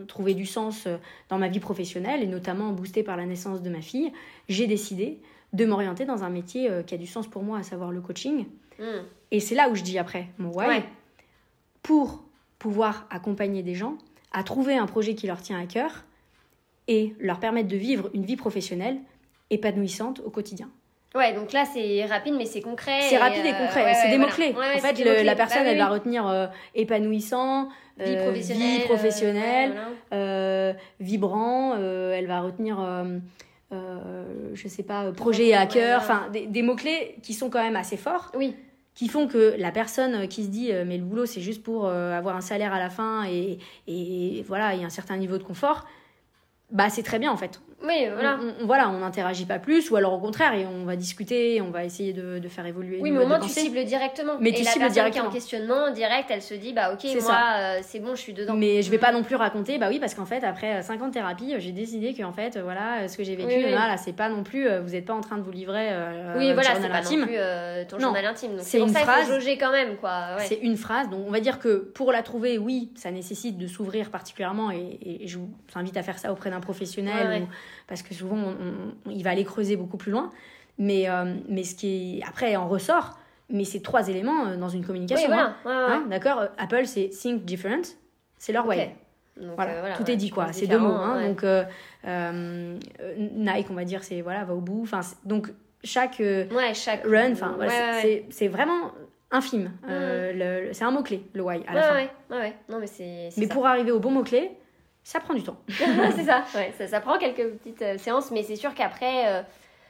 trouver 0.08 0.34
du 0.36 0.46
sens 0.46 0.88
dans 1.30 1.38
ma 1.40 1.48
vie 1.48 1.60
professionnelle 1.60 2.22
et 2.22 2.28
notamment 2.28 2.72
boosté 2.74 3.02
par 3.02 3.18
la 3.18 3.26
naissance 3.26 3.62
de 3.64 3.70
ma 3.70 3.82
fille, 3.82 4.12
j'ai 4.50 4.68
décidé 4.68 5.20
de 5.56 5.66
m'orienter 5.66 6.06
dans 6.06 6.24
un 6.24 6.30
métier 6.30 6.70
euh, 6.70 6.84
qui 6.84 6.94
a 6.94 6.98
du 6.98 7.08
sens 7.08 7.28
pour 7.28 7.44
moi, 7.44 7.60
à 7.60 7.64
savoir 7.64 7.92
le 7.92 8.02
coaching. 8.02 8.46
Hmm. 8.80 9.04
Et 9.32 9.40
c'est 9.40 9.56
là 9.56 9.70
où 9.70 9.76
je 9.76 9.84
dis 9.84 9.98
après 9.98 10.28
mon 10.38 10.50
why, 10.52 10.68
Ouais. 10.68 10.84
pour 11.82 12.24
pouvoir 12.60 13.08
accompagner 13.10 13.64
des 13.64 13.76
gens 13.76 13.98
à 14.32 14.44
trouver 14.44 14.76
un 14.78 14.86
projet 14.86 15.16
qui 15.16 15.28
leur 15.28 15.42
tient 15.42 15.60
à 15.60 15.66
cœur 15.66 16.04
et 16.88 17.16
leur 17.20 17.40
permettre 17.40 17.68
de 17.70 17.78
vivre 17.78 18.10
une 18.14 18.26
vie 18.26 18.36
professionnelle 18.36 18.98
épanouissante 19.50 20.22
au 20.26 20.30
quotidien. 20.30 20.70
Ouais, 21.16 21.34
donc 21.34 21.54
là 21.54 21.64
c'est 21.66 22.04
rapide, 22.06 22.34
mais 22.38 22.46
c'est 22.46 22.60
concret. 22.62 23.00
C'est 23.04 23.18
rapide 23.18 23.46
et 23.46 23.54
euh, 23.54 23.58
concret, 23.66 23.84
ouais, 23.86 23.94
c'est 23.94 24.06
ouais, 24.08 24.12
des 24.12 24.18
mots-clés. 24.18 24.54
Ouais, 24.54 24.76
en 24.76 24.80
fait, 24.80 25.02
le- 25.04 25.24
la 25.24 25.36
personne, 25.36 25.64
Bah 25.64 25.70
elle 25.70 25.78
oui. 25.78 25.84
va 25.84 25.88
retenir 25.90 26.28
euh, 26.28 26.48
épanouissant, 26.74 27.70
Vie 27.98 28.18
professionnelle. 28.18 28.80
vie 28.82 28.86
professionnelle, 28.86 29.74
ouais, 30.12 30.76
vibrant, 31.00 31.78
elle 31.78 32.28
va 32.28 32.42
retenir, 32.42 32.78
euh, 33.76 34.52
je 34.54 34.68
sais 34.68 34.84
pas, 34.84 35.12
projet 35.12 35.54
à 35.54 35.62
Ouais, 35.62 35.68
cœur, 35.68 36.02
voilà. 36.02 36.20
enfin, 36.22 36.30
des, 36.32 36.48
des 36.48 36.62
mots-clés 36.62 37.18
qui 37.22 37.34
sont 37.34 37.50
quand 37.50 37.62
même 37.62 37.76
assez 37.76 37.98
forts. 37.98 38.32
Oui, 38.36 38.56
qui 38.94 39.10
font 39.10 39.28
que 39.28 39.56
la 39.58 39.72
personne 39.72 40.28
qui 40.30 40.44
se 40.46 40.50
dit, 40.50 40.72
euh, 40.72 40.86
mais 40.88 40.98
le 40.98 41.04
boulot, 41.04 41.26
c'est 41.26 41.42
juste 41.42 41.62
pour 41.64 41.86
euh, 41.86 42.18
avoir 42.18 42.36
un 42.38 42.42
salaire 42.42 42.74
à 42.74 42.80
la 42.80 42.90
fin 42.90 43.26
et, 43.30 43.60
et 43.88 44.44
voilà, 44.48 44.74
il 44.74 44.80
y 44.80 44.84
a 44.84 44.88
un 44.88 44.90
certain 44.90 45.18
niveau 45.18 45.38
de 45.38 45.44
confort, 45.44 45.86
bah 46.72 46.90
c'est 46.90 47.04
très 47.04 47.20
bien 47.20 47.32
en 47.32 47.38
fait. 47.38 47.62
Oui, 47.86 48.08
voilà. 48.14 48.38
On, 48.42 48.64
on- 48.64 48.66
voilà, 48.66 48.90
on 48.90 49.00
n'interagit 49.00 49.46
pas 49.46 49.60
plus, 49.60 49.90
ou 49.92 49.96
alors 49.96 50.14
au 50.14 50.20
contraire, 50.20 50.54
et 50.54 50.66
on 50.66 50.86
va 50.86 50.96
discuter, 50.96 51.62
on 51.62 51.70
va 51.72 51.84
essayer 51.84 52.14
de, 52.14 52.40
de 52.40 52.48
faire 52.50 52.66
évoluer. 52.66 53.00
Oui, 53.02 53.12
mais 53.12 53.24
au 53.24 53.28
moins 53.28 53.40
tu 53.40 53.50
cibles 53.50 53.84
directement. 53.86 54.34
Mais 54.40 54.50
et 54.50 54.54
tu 54.54 54.64
la 54.64 54.72
cibles 54.72 54.86
personne 54.86 55.12
qui 55.12 55.18
est 55.18 55.22
en 55.22 55.30
questionnement 55.30 55.92
direct, 55.92 56.30
elle 56.30 56.42
se 56.42 56.54
dit 56.54 56.74
bah 56.74 56.92
ok, 56.94 57.04
moi 57.22 57.38
euh, 57.58 57.80
c'est 57.82 58.00
bon, 58.00 58.16
je 58.16 58.22
suis 58.22 58.34
dedans. 58.34 58.56
Mais 58.56 58.82
je 58.82 58.90
vais 58.92 58.98
pas 58.98 59.12
non 59.12 59.24
plus 59.24 59.36
raconter, 59.36 59.78
bah 59.78 59.88
oui, 59.90 60.00
parce 60.00 60.14
qu'en 60.16 60.26
fait, 60.26 60.44
après 60.44 60.82
50 60.82 61.14
thérapies, 61.14 61.54
j'ai 61.60 61.72
décidé 61.72 62.14
que 62.14 62.24
en 62.24 62.32
fait, 62.34 62.58
euh, 62.58 62.64
voilà, 62.64 63.02
euh, 63.04 63.08
ce 63.08 63.18
que 63.18 63.24
j'ai 63.24 63.36
vécu, 63.36 63.48
Oui, 63.50 63.64
oui. 63.66 63.72
là, 63.72 63.88
là, 63.88 63.98
c'est 63.98 64.14
pas 64.14 64.30
non 64.30 64.44
plus, 64.44 64.68
euh, 64.68 64.82
vous 64.82 64.90
n'êtes 64.92 65.06
pas 65.06 65.14
en 65.14 65.22
train 65.22 65.38
de 65.38 65.44
vous 65.44 65.52
livrer 65.52 65.90
euh, 65.92 66.36
oui, 66.38 66.54
voilà, 66.54 66.76
c'est 66.76 66.90
pas 66.90 66.98
intime. 66.98 67.22
non 67.22 67.26
plus 67.28 67.36
euh, 67.38 67.84
ton 67.88 67.98
Non. 67.98 68.04
journal 68.04 68.26
intime. 68.26 68.52
Donc 68.52 68.62
C'est 68.62 68.80
une 68.80 68.90
ça 68.90 69.00
phrase. 69.00 69.26
faut 69.28 69.34
jauger 69.34 69.58
quand 69.58 69.72
même, 69.72 69.96
quoi. 69.98 70.36
Ouais. 70.38 70.44
C'est 70.46 70.60
une 70.62 70.78
phrase, 70.78 71.10
donc 71.10 71.22
on 71.28 71.32
va 71.32 71.40
dire 71.40 71.60
que 71.60 71.76
pour 71.94 72.12
la 72.12 72.22
trouver, 72.24 72.58
oui, 72.58 72.90
ça 72.96 73.12
nécessite 73.12 73.58
de 73.58 73.68
s'ouvrir 73.68 74.10
particulièrement, 74.12 74.72
et, 74.72 75.22
je 75.26 75.38
vous 75.38 75.50
invite 75.76 75.98
à 75.98 76.04
faire 76.04 76.18
ça 76.20 76.32
auprès 76.32 76.50
d'un 76.50 76.60
professionnel, 76.60 77.28
Ouais, 77.28 77.40
ouais. 77.40 77.48
Parce 77.88 78.02
que 78.02 78.14
souvent, 78.14 78.38
on- 78.38 78.56
on- 79.08 79.12
il 79.12 79.24
va 79.24 79.32
aller 79.32 79.44
creuser 79.46 79.76
beaucoup 79.76 79.98
plus 79.98 80.12
loin. 80.12 80.32
Mais, 80.78 81.10
euh, 81.10 81.34
mais 81.48 81.64
ce 81.64 81.76
qui 81.76 82.20
est, 82.20 82.28
après, 82.28 82.56
en 82.56 82.68
ressort, 82.68 83.18
mais 83.50 83.64
c'est 83.64 83.82
trois 83.82 84.08
éléments 84.10 84.48
euh, 84.48 84.58
dans 84.58 84.68
une 84.70 84.82
Oui, 84.82 84.86
communication. 84.88 85.32
hein. 85.32 85.56
voilà. 85.64 85.80
ouais, 85.80 85.86
ouais. 85.86 85.98
Hein, 86.00 86.06
D'accord 86.10 86.40
Euh, 86.40 86.48
Apple, 86.58 86.86
c'est 86.86 87.10
Think 87.10 87.46
Different, 87.46 87.82
c'est 88.38 88.52
leur 88.54 88.66
way. 88.68 88.92
Ok. 89.38 89.44
Donc, 89.46 89.56
Voilà, 89.56 89.72
euh, 89.74 89.80
voilà, 89.82 89.96
tout 89.96 90.04
ouais, 90.04 90.14
est 90.14 90.18
dit 90.18 90.30
quoi, 90.30 90.54
c'est 90.54 90.66
deux 90.68 90.80
mots. 90.80 90.94
hein. 90.94 91.28
Donc 91.28 91.44
euh, 91.44 91.64
euh, 92.08 92.78
euh, 93.02 93.16
Nike, 93.18 93.68
on 93.70 93.74
va 93.74 93.84
dire, 93.84 94.04
c'est 94.04 94.22
voilà, 94.22 94.46
va 94.46 94.54
au 94.54 94.62
bout. 94.62 94.82
Enfin, 94.84 95.02
donc 95.26 95.52
chaque, 95.84 96.22
run. 97.06 97.32
Enfin, 97.34 97.54
voilà, 97.56 98.02
c'est- 98.02 98.48
vraiment 98.48 98.92
infime. 99.32 99.72
Le- 99.88 100.70
c'est 100.72 100.86
un 100.86 100.92
mot-clé, 100.92 101.24
le 101.34 101.42
why, 101.44 101.64
à 101.68 101.74
la 101.74 101.82
fin. 101.84 101.94
Non, 102.70 102.80
mais 102.80 102.88
c'est. 102.88 103.30
Mais 103.38 103.48
ça. 103.48 103.54
pour 103.54 103.66
arriver 103.68 103.92
au 103.92 104.00
bon 104.00 104.12
mot-clé, 104.12 104.52
ça 105.06 105.20
prend 105.20 105.36
du 105.36 105.44
temps. 105.44 105.58
c'est 105.70 106.24
ça, 106.26 106.44
ouais, 106.56 106.74
ça. 106.78 106.88
Ça 106.88 107.00
prend 107.00 107.20
quelques 107.20 107.48
petites 107.58 107.82
euh, 107.84 107.98
séances, 108.00 108.32
mais 108.32 108.42
c'est 108.42 108.56
sûr 108.56 108.74
qu'après, 108.74 109.28
euh, 109.28 109.42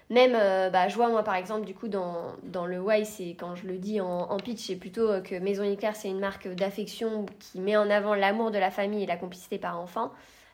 même, 0.09 0.33
euh, 0.35 0.69
bah, 0.69 0.89
je 0.89 0.95
vois 0.95 1.07
moi 1.07 1.23
par 1.23 1.35
exemple, 1.35 1.65
du 1.65 1.73
coup, 1.73 1.87
dans, 1.87 2.33
dans 2.43 2.65
le 2.65 2.81
why, 2.81 3.05
c'est 3.05 3.29
quand 3.29 3.55
je 3.55 3.65
le 3.65 3.77
dis 3.77 4.01
en, 4.01 4.07
en 4.29 4.37
pitch, 4.37 4.67
c'est 4.67 4.75
plutôt 4.75 5.07
que 5.23 5.39
Maison 5.39 5.63
Éclair, 5.63 5.95
c'est 5.95 6.09
une 6.09 6.19
marque 6.19 6.49
d'affection 6.49 7.25
qui 7.39 7.61
met 7.61 7.77
en 7.77 7.89
avant 7.89 8.13
l'amour 8.13 8.51
de 8.51 8.57
la 8.57 8.71
famille 8.71 9.03
et 9.03 9.05
la 9.07 9.15
complicité 9.15 9.57
par 9.57 9.79
enfant, 9.79 10.11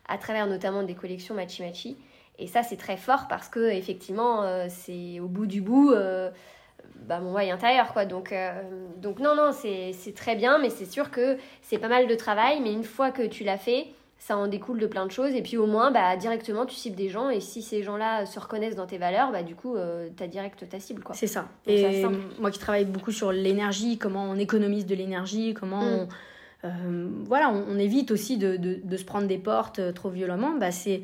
à 0.08 0.16
travers 0.16 0.46
notamment 0.46 0.84
des 0.84 0.94
collections 0.94 1.34
Machi 1.34 1.62
Machi. 1.62 1.96
Et 2.38 2.46
ça, 2.46 2.62
c'est 2.62 2.76
très 2.78 2.96
fort 2.96 3.26
parce 3.28 3.48
que, 3.48 3.68
effectivement, 3.70 4.68
c'est 4.68 5.18
au 5.18 5.26
bout 5.26 5.46
du 5.46 5.60
bout. 5.60 5.92
bah, 7.06 7.18
mon 7.20 7.34
why 7.34 7.50
intérieur 7.50 7.92
quoi 7.92 8.04
donc 8.04 8.32
euh, 8.32 8.62
donc 8.96 9.18
non 9.18 9.34
non 9.34 9.52
c'est 9.52 9.92
c'est 9.92 10.14
très 10.14 10.36
bien 10.36 10.58
mais 10.58 10.70
c'est 10.70 10.90
sûr 10.90 11.10
que 11.10 11.36
c'est 11.62 11.78
pas 11.78 11.88
mal 11.88 12.06
de 12.06 12.14
travail 12.14 12.60
mais 12.60 12.72
une 12.72 12.84
fois 12.84 13.10
que 13.10 13.22
tu 13.22 13.44
l'as 13.44 13.58
fait 13.58 13.86
ça 14.24 14.36
en 14.36 14.46
découle 14.46 14.78
de 14.78 14.86
plein 14.86 15.04
de 15.04 15.10
choses 15.10 15.34
et 15.34 15.42
puis 15.42 15.56
au 15.56 15.66
moins 15.66 15.90
bah 15.90 16.16
directement 16.16 16.64
tu 16.64 16.76
cibles 16.76 16.94
des 16.94 17.08
gens 17.08 17.28
et 17.28 17.40
si 17.40 17.60
ces 17.60 17.82
gens-là 17.82 18.24
se 18.24 18.38
reconnaissent 18.38 18.76
dans 18.76 18.86
tes 18.86 18.96
valeurs 18.98 19.32
bah 19.32 19.42
du 19.42 19.56
coup 19.56 19.74
euh, 19.74 20.08
t'as 20.16 20.28
direct 20.28 20.68
ta 20.68 20.78
cible 20.78 21.02
quoi 21.02 21.16
C'est 21.16 21.26
ça. 21.26 21.40
Donc, 21.40 21.48
Et 21.66 22.04
moi 22.38 22.52
qui 22.52 22.60
travaille 22.60 22.84
beaucoup 22.84 23.10
sur 23.10 23.32
l'énergie, 23.32 23.98
comment 23.98 24.24
on 24.30 24.36
économise 24.36 24.86
de 24.86 24.94
l'énergie, 24.94 25.54
comment 25.54 25.80
Mm. 25.82 26.06
on, 26.64 26.68
euh, 26.68 27.08
voilà, 27.24 27.50
on, 27.50 27.64
on 27.68 27.78
évite 27.80 28.12
aussi 28.12 28.36
de, 28.38 28.56
de- 28.56 28.78
de 28.84 28.96
se 28.96 29.04
prendre 29.04 29.26
des 29.26 29.38
portes 29.38 29.80
euh, 29.80 29.90
trop 29.90 30.10
violemment. 30.10 30.52
Bah, 30.56 30.70
c'est 30.70 31.02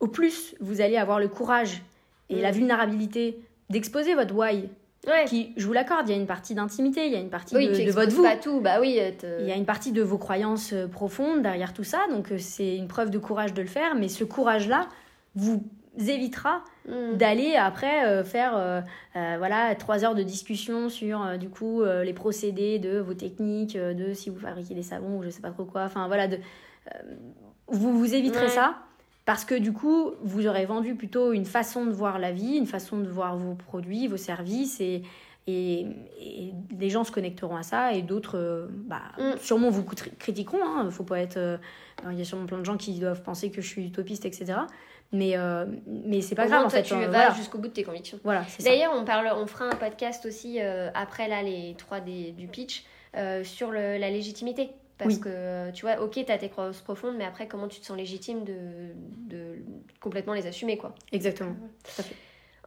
au 0.00 0.08
plus 0.08 0.56
vous 0.60 0.80
allez 0.80 0.96
avoir 0.96 1.20
le 1.20 1.28
courage 1.28 1.82
et 2.28 2.36
Mm. 2.38 2.42
la 2.42 2.50
vulnérabilité 2.50 3.38
d'exposer 3.70 4.16
votre 4.16 4.34
why. 4.34 4.68
Ouais 5.06 5.24
Qui, 5.26 5.52
je 5.56 5.66
vous 5.66 5.72
l'accorde, 5.72 6.08
il 6.08 6.12
y 6.12 6.14
a 6.14 6.20
une 6.20 6.26
partie 6.26 6.54
d'intimité, 6.54 7.06
il 7.06 7.12
y 7.12 7.16
a 7.16 7.20
une 7.20 7.30
partie 7.30 7.56
oui 7.56 7.68
de, 7.68 7.74
tu 7.74 7.84
de 7.84 7.90
votre 7.90 8.12
vous. 8.12 8.22
pas 8.22 8.36
tout 8.36 8.60
bah 8.60 8.78
oui 8.80 8.98
euh, 9.00 9.38
Il 9.40 9.48
y 9.48 9.52
a 9.52 9.56
une 9.56 9.64
partie 9.66 9.92
de 9.92 10.02
vos 10.02 10.18
croyances 10.18 10.72
euh, 10.72 10.86
profondes 10.86 11.42
derrière 11.42 11.72
tout 11.72 11.84
ça, 11.84 11.98
donc 12.10 12.30
euh, 12.32 12.38
c'est 12.38 12.76
une 12.76 12.88
preuve 12.88 13.10
de 13.10 13.18
courage 13.18 13.52
de 13.54 13.62
le 13.62 13.68
faire, 13.68 13.94
mais 13.94 14.08
ce 14.08 14.24
courage-là 14.24 14.88
vous 15.34 15.64
évitera 15.98 16.62
Mm. 16.88 17.16
d'aller 17.16 17.54
après 17.54 18.04
euh, 18.06 18.24
faire 18.24 18.56
euh, 18.56 18.80
euh, 19.14 19.34
voilà 19.38 19.72
trois 19.76 20.04
heures 20.04 20.16
de 20.16 20.24
discussion 20.24 20.88
sur 20.88 21.38
du 21.38 21.48
coup 21.48 21.84
les 21.84 22.12
procédés 22.12 22.80
de 22.80 22.98
vos 22.98 23.14
techniques 23.14 23.76
de 23.76 24.12
si 24.14 24.28
vous 24.30 24.40
fabriquez 24.40 24.74
des 24.74 24.82
savons 24.82 25.18
ou 25.18 25.22
je 25.22 25.28
sais 25.30 25.40
pas 25.40 25.50
trop 25.52 25.64
quoi 25.64 25.84
enfin 25.84 26.08
voilà 26.08 26.26
de 26.26 26.38
vous 27.68 27.96
vous 27.96 28.14
éviterez 28.14 28.46
Ouais. 28.46 28.50
ça 28.50 28.78
parce 29.24 29.44
que 29.44 29.54
du 29.54 29.72
coup 29.72 30.12
vous 30.22 30.46
aurez 30.46 30.64
vendu 30.66 30.94
plutôt 30.94 31.32
une 31.32 31.44
façon 31.44 31.86
de 31.86 31.92
voir 31.92 32.18
la 32.18 32.32
vie 32.32 32.56
une 32.56 32.66
façon 32.66 32.98
de 32.98 33.08
voir 33.08 33.36
vos 33.36 33.54
produits 33.54 34.08
vos 34.08 34.16
services 34.16 34.80
et 34.80 35.02
et, 35.48 35.80
et 36.20 36.52
les 36.78 36.88
gens 36.88 37.02
se 37.02 37.10
connecteront 37.10 37.56
à 37.56 37.64
ça 37.64 37.92
et 37.94 38.02
d'autres 38.02 38.38
euh, 38.38 38.66
bah, 38.70 39.02
Mm. 39.18 39.38
sûrement 39.40 39.70
vous 39.70 39.82
cri- 39.82 40.14
critiqueront 40.18 40.62
hein, 40.64 40.88
faut 40.90 41.02
pas 41.02 41.18
être 41.20 41.36
euh, 41.36 41.56
il 42.10 42.16
y 42.18 42.20
a 42.22 42.24
sûrement 42.24 42.46
plein 42.46 42.58
de 42.58 42.64
gens 42.64 42.76
qui 42.76 42.98
doivent 43.00 43.22
penser 43.22 43.50
que 43.50 43.60
je 43.60 43.66
suis 43.66 43.86
utopiste 43.86 44.24
etc 44.24 44.54
mais 45.10 45.36
euh, 45.36 45.66
mais 45.86 46.20
c'est 46.20 46.34
pas 46.36 46.46
Au 46.46 46.48
grave 46.48 46.60
en 46.66 46.68
toi, 46.68 46.78
fait 46.78 46.82
tu 46.84 46.94
euh, 46.94 46.98
vas 47.00 47.08
voilà. 47.08 47.34
jusqu'au 47.34 47.58
bout 47.58 47.68
de 47.68 47.72
tes 47.72 47.82
convictions 47.84 48.18
Voilà. 48.24 48.46
D'ailleurs, 48.64 48.94
on 48.96 49.04
parle, 49.04 49.28
on 49.36 49.46
fera 49.46 49.66
un 49.66 49.74
podcast 49.76 50.24
aussi 50.24 50.56
euh, 50.60 50.88
après 50.94 51.28
là 51.28 51.42
les 51.42 51.74
trois 51.76 52.00
des, 52.00 52.30
du 52.32 52.46
pitch 52.46 52.84
euh, 53.18 53.44
sur 53.44 53.70
le- 53.72 53.98
la 53.98 54.08
légitimité. 54.10 54.70
Parce 55.02 55.14
Oui. 55.16 55.20
que 55.20 55.70
tu 55.72 55.84
vois, 55.86 56.00
ok, 56.00 56.18
t'as 56.26 56.38
tes 56.38 56.48
croyances 56.48 56.80
profondes, 56.80 57.16
mais 57.16 57.24
après, 57.24 57.46
comment 57.48 57.68
tu 57.68 57.80
te 57.80 57.86
sens 57.86 57.96
légitime 57.96 58.44
de, 58.44 58.54
de 59.28 59.56
complètement 60.00 60.34
les 60.34 60.46
assumer, 60.46 60.76
quoi. 60.76 60.94
Exactement. 61.12 61.54
Tout 61.84 62.00
à 62.00 62.02
fait. 62.02 62.14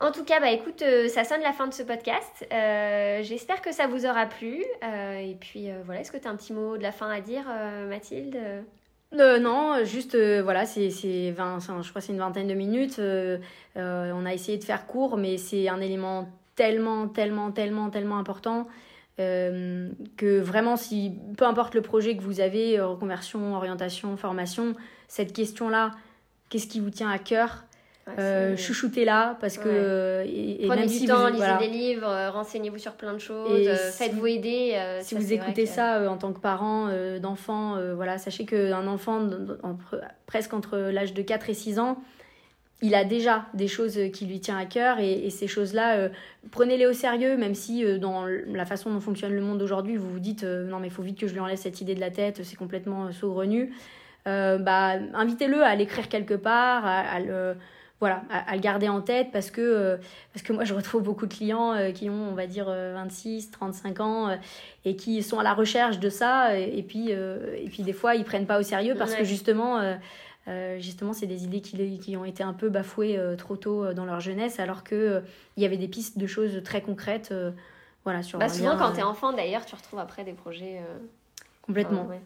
En 0.02 0.12
tout 0.12 0.26
cas, 0.26 0.42
bah 0.42 0.52
écoute, 0.52 0.82
euh, 0.82 1.08
ça 1.08 1.24
sonne 1.24 1.42
la 1.42 1.54
fin 1.54 1.68
de 1.68 1.74
ce 1.74 1.82
podcast. 1.82 2.46
Euh, 2.52 3.24
J'espère 3.24 3.62
que 3.62 3.72
ça 3.72 3.88
vous 3.88 4.06
aura 4.06 4.26
plu. 4.26 4.62
Euh, 4.84 5.18
et 5.20 5.36
puis 5.40 5.70
voilà, 5.86 6.02
est-ce 6.02 6.12
que 6.12 6.18
tu 6.18 6.28
as 6.28 6.32
un 6.32 6.36
petit 6.36 6.52
mot 6.52 6.76
de 6.78 6.84
la 6.84 6.92
fin 6.92 7.10
à 7.10 7.22
dire, 7.22 7.46
Mathilde? 7.88 8.38
Non, 9.14 9.86
juste, 9.86 10.18
voilà, 10.42 10.66
c'est 10.66 10.90
c'est 10.90 11.32
20, 11.32 11.56
enfin, 11.56 11.82
je 11.82 11.90
crois 11.90 12.02
que 12.02 12.08
c'est 12.08 12.12
une 12.14 12.20
vingtaine 12.20 12.48
de 12.48 12.54
minutes. 12.54 13.00
on 13.76 14.26
a 14.26 14.34
essayé 14.34 14.58
de 14.58 14.64
faire 14.66 14.86
court, 14.86 15.16
mais 15.16 15.38
c'est 15.38 15.70
un 15.70 15.80
élément 15.80 16.28
tellement, 16.56 17.08
tellement, 17.08 17.52
tellement, 17.52 17.90
tellement 17.90 18.18
important 18.18 18.68
euh, 19.20 19.90
que 20.18 20.40
vraiment, 20.40 20.76
si 20.76 21.14
peu 21.38 21.46
importe 21.46 21.74
le 21.76 21.82
projet 21.82 22.16
que 22.18 22.22
vous 22.22 22.42
avez, 22.42 22.78
euh, 22.80 22.88
reconversion, 22.88 23.56
orientation, 23.56 24.18
formation, 24.18 24.74
cette 25.08 25.34
question-là, 25.34 25.92
qu'est-ce 26.50 26.68
qui 26.68 26.80
vous 26.80 26.90
tient 26.90 27.10
à 27.10 27.18
cœur 27.20 27.64
Ouais, 28.08 28.14
euh, 28.20 28.56
Chouchoutez-la 28.56 29.36
parce 29.42 29.58
que 29.58 29.68
Ouais. 29.68 29.74
euh, 29.76 30.24
et, 30.28 30.64
et 30.64 30.68
Prenez 30.68 30.82
même 30.82 30.90
du 30.90 30.94
si 30.96 31.08
temps, 31.08 31.22
vous, 31.22 31.26
lisez 31.28 31.38
voilà, 31.38 31.58
des 31.58 31.68
livres, 31.68 32.08
euh, 32.08 32.30
renseignez-vous 32.30 32.78
sur 32.78 32.92
plein 32.94 33.14
de 33.14 33.18
choses, 33.18 33.68
euh, 33.68 33.76
faites-vous 33.92 34.28
aider. 34.28 34.74
euh, 34.76 35.00
si 35.02 35.16
ça, 35.16 35.20
vous 35.20 35.34
écoutez 35.34 35.64
que- 35.64 35.70
ça 35.70 35.96
euh, 35.98 36.08
en 36.08 36.18
tant 36.18 36.32
que 36.32 36.40
parent 36.40 36.88
euh, 36.92 37.18
d'enfant, 37.18 37.78
euh, 37.78 37.96
voilà, 37.96 38.20
sachez 38.20 38.46
qu'un 38.46 38.86
enfant 38.86 39.28
entre- 39.64 40.02
presque 40.28 40.54
entre 40.54 40.78
l'âge 40.78 41.16
de 41.16 41.24
4 41.24 41.50
et 41.50 41.56
6 41.56 41.80
ans, 41.80 41.98
il 42.86 42.96
a 42.96 43.04
déjà 43.04 43.46
des 43.54 43.68
choses 43.68 43.98
qui 44.14 44.26
lui 44.26 44.40
tiennent 44.40 44.58
à 44.58 44.66
cœur 44.66 45.00
et, 45.00 45.26
et 45.26 45.30
ces 45.30 45.48
choses-là, 45.48 45.96
euh, 45.98 46.10
prenez-les 46.52 46.86
au 46.86 46.94
sérieux, 46.94 47.38
même 47.38 47.56
si 47.56 47.84
euh, 47.86 47.98
dans 47.98 48.26
la 48.26 48.66
façon 48.66 48.92
dont 48.92 49.00
fonctionne 49.00 49.34
le 49.34 49.42
monde 49.42 49.62
aujourd'hui, 49.62 49.96
vous 49.98 50.10
vous 50.10 50.20
dites 50.20 50.44
euh, 50.44 50.68
non 50.70 50.80
mais 50.80 50.88
il 50.88 50.94
faut 50.94 51.02
vite 51.04 51.20
que 51.20 51.28
je 51.28 51.34
lui 51.34 51.40
enlève 51.40 51.58
cette 51.58 51.82
idée 51.82 51.96
de 51.96 52.00
la 52.00 52.12
tête, 52.12 52.44
c'est 52.44 52.56
complètement 52.58 53.06
euh, 53.06 53.12
saugrenu. 53.12 53.74
Euh, 54.28 54.58
bah, 54.58 54.94
invitez-le 55.14 55.64
à 55.64 55.76
l'écrire 55.76 56.10
quelque 56.10 56.34
part, 56.34 56.86
à, 56.86 57.00
à 57.02 57.20
le 57.20 57.56
voilà, 58.02 58.24
à, 58.30 58.52
à 58.52 58.56
le 58.56 58.62
garder 58.62 58.90
en 58.90 59.00
tête 59.02 59.28
parce 59.32 59.52
que, 59.52 59.62
euh, 59.62 59.98
parce 60.34 60.44
que 60.44 60.52
moi 60.52 60.66
je 60.66 60.74
retrouve 60.74 61.02
beaucoup 61.02 61.28
de 61.28 61.34
clients 61.34 61.72
euh, 61.74 61.92
qui 61.92 62.10
ont, 62.10 62.30
on 62.32 62.34
va 62.36 62.46
dire, 62.46 62.66
euh, 62.68 62.94
26, 62.96 63.52
35 63.52 64.00
ans 64.02 64.30
euh, 64.30 64.36
et 64.84 64.96
qui 64.98 65.24
sont 65.24 65.40
à 65.40 65.44
la 65.44 65.54
recherche 65.54 66.00
de 66.00 66.10
ça 66.10 66.60
et, 66.60 66.78
et 66.78 66.84
puis, 66.84 67.08
euh, 67.12 67.56
et 67.58 67.70
puis 67.70 67.84
des 67.84 67.94
fois 67.94 68.16
ils 68.16 68.26
prennent 68.26 68.48
pas 68.48 68.60
au 68.60 68.64
sérieux 68.64 68.96
parce 68.98 69.12
Ouais. 69.14 69.20
que 69.20 69.24
justement, 69.24 69.80
euh, 70.48 70.80
justement 70.80 71.14
c'est 71.14 71.26
des 71.28 71.44
idées 71.44 71.62
qui, 71.62 72.00
qui 72.00 72.16
ont 72.18 72.26
été 72.26 72.44
un 72.44 72.54
peu 72.54 72.70
bafouées 72.70 73.18
euh, 73.18 73.36
trop 73.36 73.56
tôt 73.58 73.84
euh, 73.86 73.94
dans 73.94 74.06
leur 74.06 74.20
jeunesse 74.20 74.60
alors 74.60 74.84
que 74.84 75.22
il 75.58 75.64
y 75.64 75.66
avait 75.66 75.78
des 75.78 75.88
pistes 75.88 76.18
de 76.18 76.28
choses 76.28 76.62
très 76.64 76.82
concrètes 76.82 77.34
voilà, 78.04 78.22
sur 78.22 78.38
Bah, 78.38 78.50
souvent, 78.50 78.72
lien, 78.74 78.78
quand 78.78 78.92
euh, 78.92 78.96
t'es 78.96 79.02
enfant, 79.02 79.34
d'ailleurs, 79.34 79.66
tu 79.66 79.74
retrouves 79.74 79.98
après 80.00 80.24
des 80.24 80.34
projets. 80.34 80.80
complètement. 81.64 82.02
enfin, 82.02 82.10
ouais. 82.12 82.22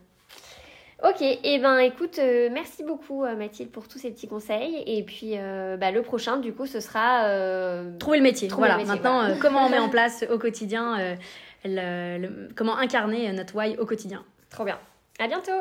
Ok, 1.02 1.22
et 1.22 1.60
ben 1.60 1.78
écoute, 1.80 2.20
euh, 2.20 2.50
merci 2.52 2.84
beaucoup 2.84 3.24
Mathilde 3.24 3.72
pour 3.72 3.88
tous 3.88 3.98
ces 4.00 4.12
petits 4.12 4.28
conseils. 4.28 4.84
Et 4.86 5.02
puis 5.04 5.36
euh, 5.38 5.78
bah, 5.78 5.92
le 5.92 6.02
prochain, 6.02 6.36
du 6.36 6.52
coup, 6.52 6.66
ce 6.66 6.82
sera. 6.82 7.24
euh, 7.28 7.98
Trouver 7.98 8.18
le 8.18 8.24
métier. 8.24 8.50
Trouver 8.50 8.68
voilà. 8.68 8.74
le 8.74 8.80
métier, 8.90 8.96
Maintenant, 9.02 9.20
voilà. 9.22 9.36
comment 9.40 9.66
on 9.66 9.70
met 9.70 9.80
en 9.88 9.88
place 9.88 10.26
au 10.30 10.38
quotidien, 10.38 11.16
le- 11.64 12.18
le- 12.18 12.50
comment 12.54 12.76
incarner 12.78 13.32
notre 13.32 13.56
why 13.56 13.78
au 13.78 13.86
quotidien. 13.86 14.26
Trop 14.50 14.66
bien. 14.66 14.78
À 15.20 15.28
bientôt! 15.30 15.52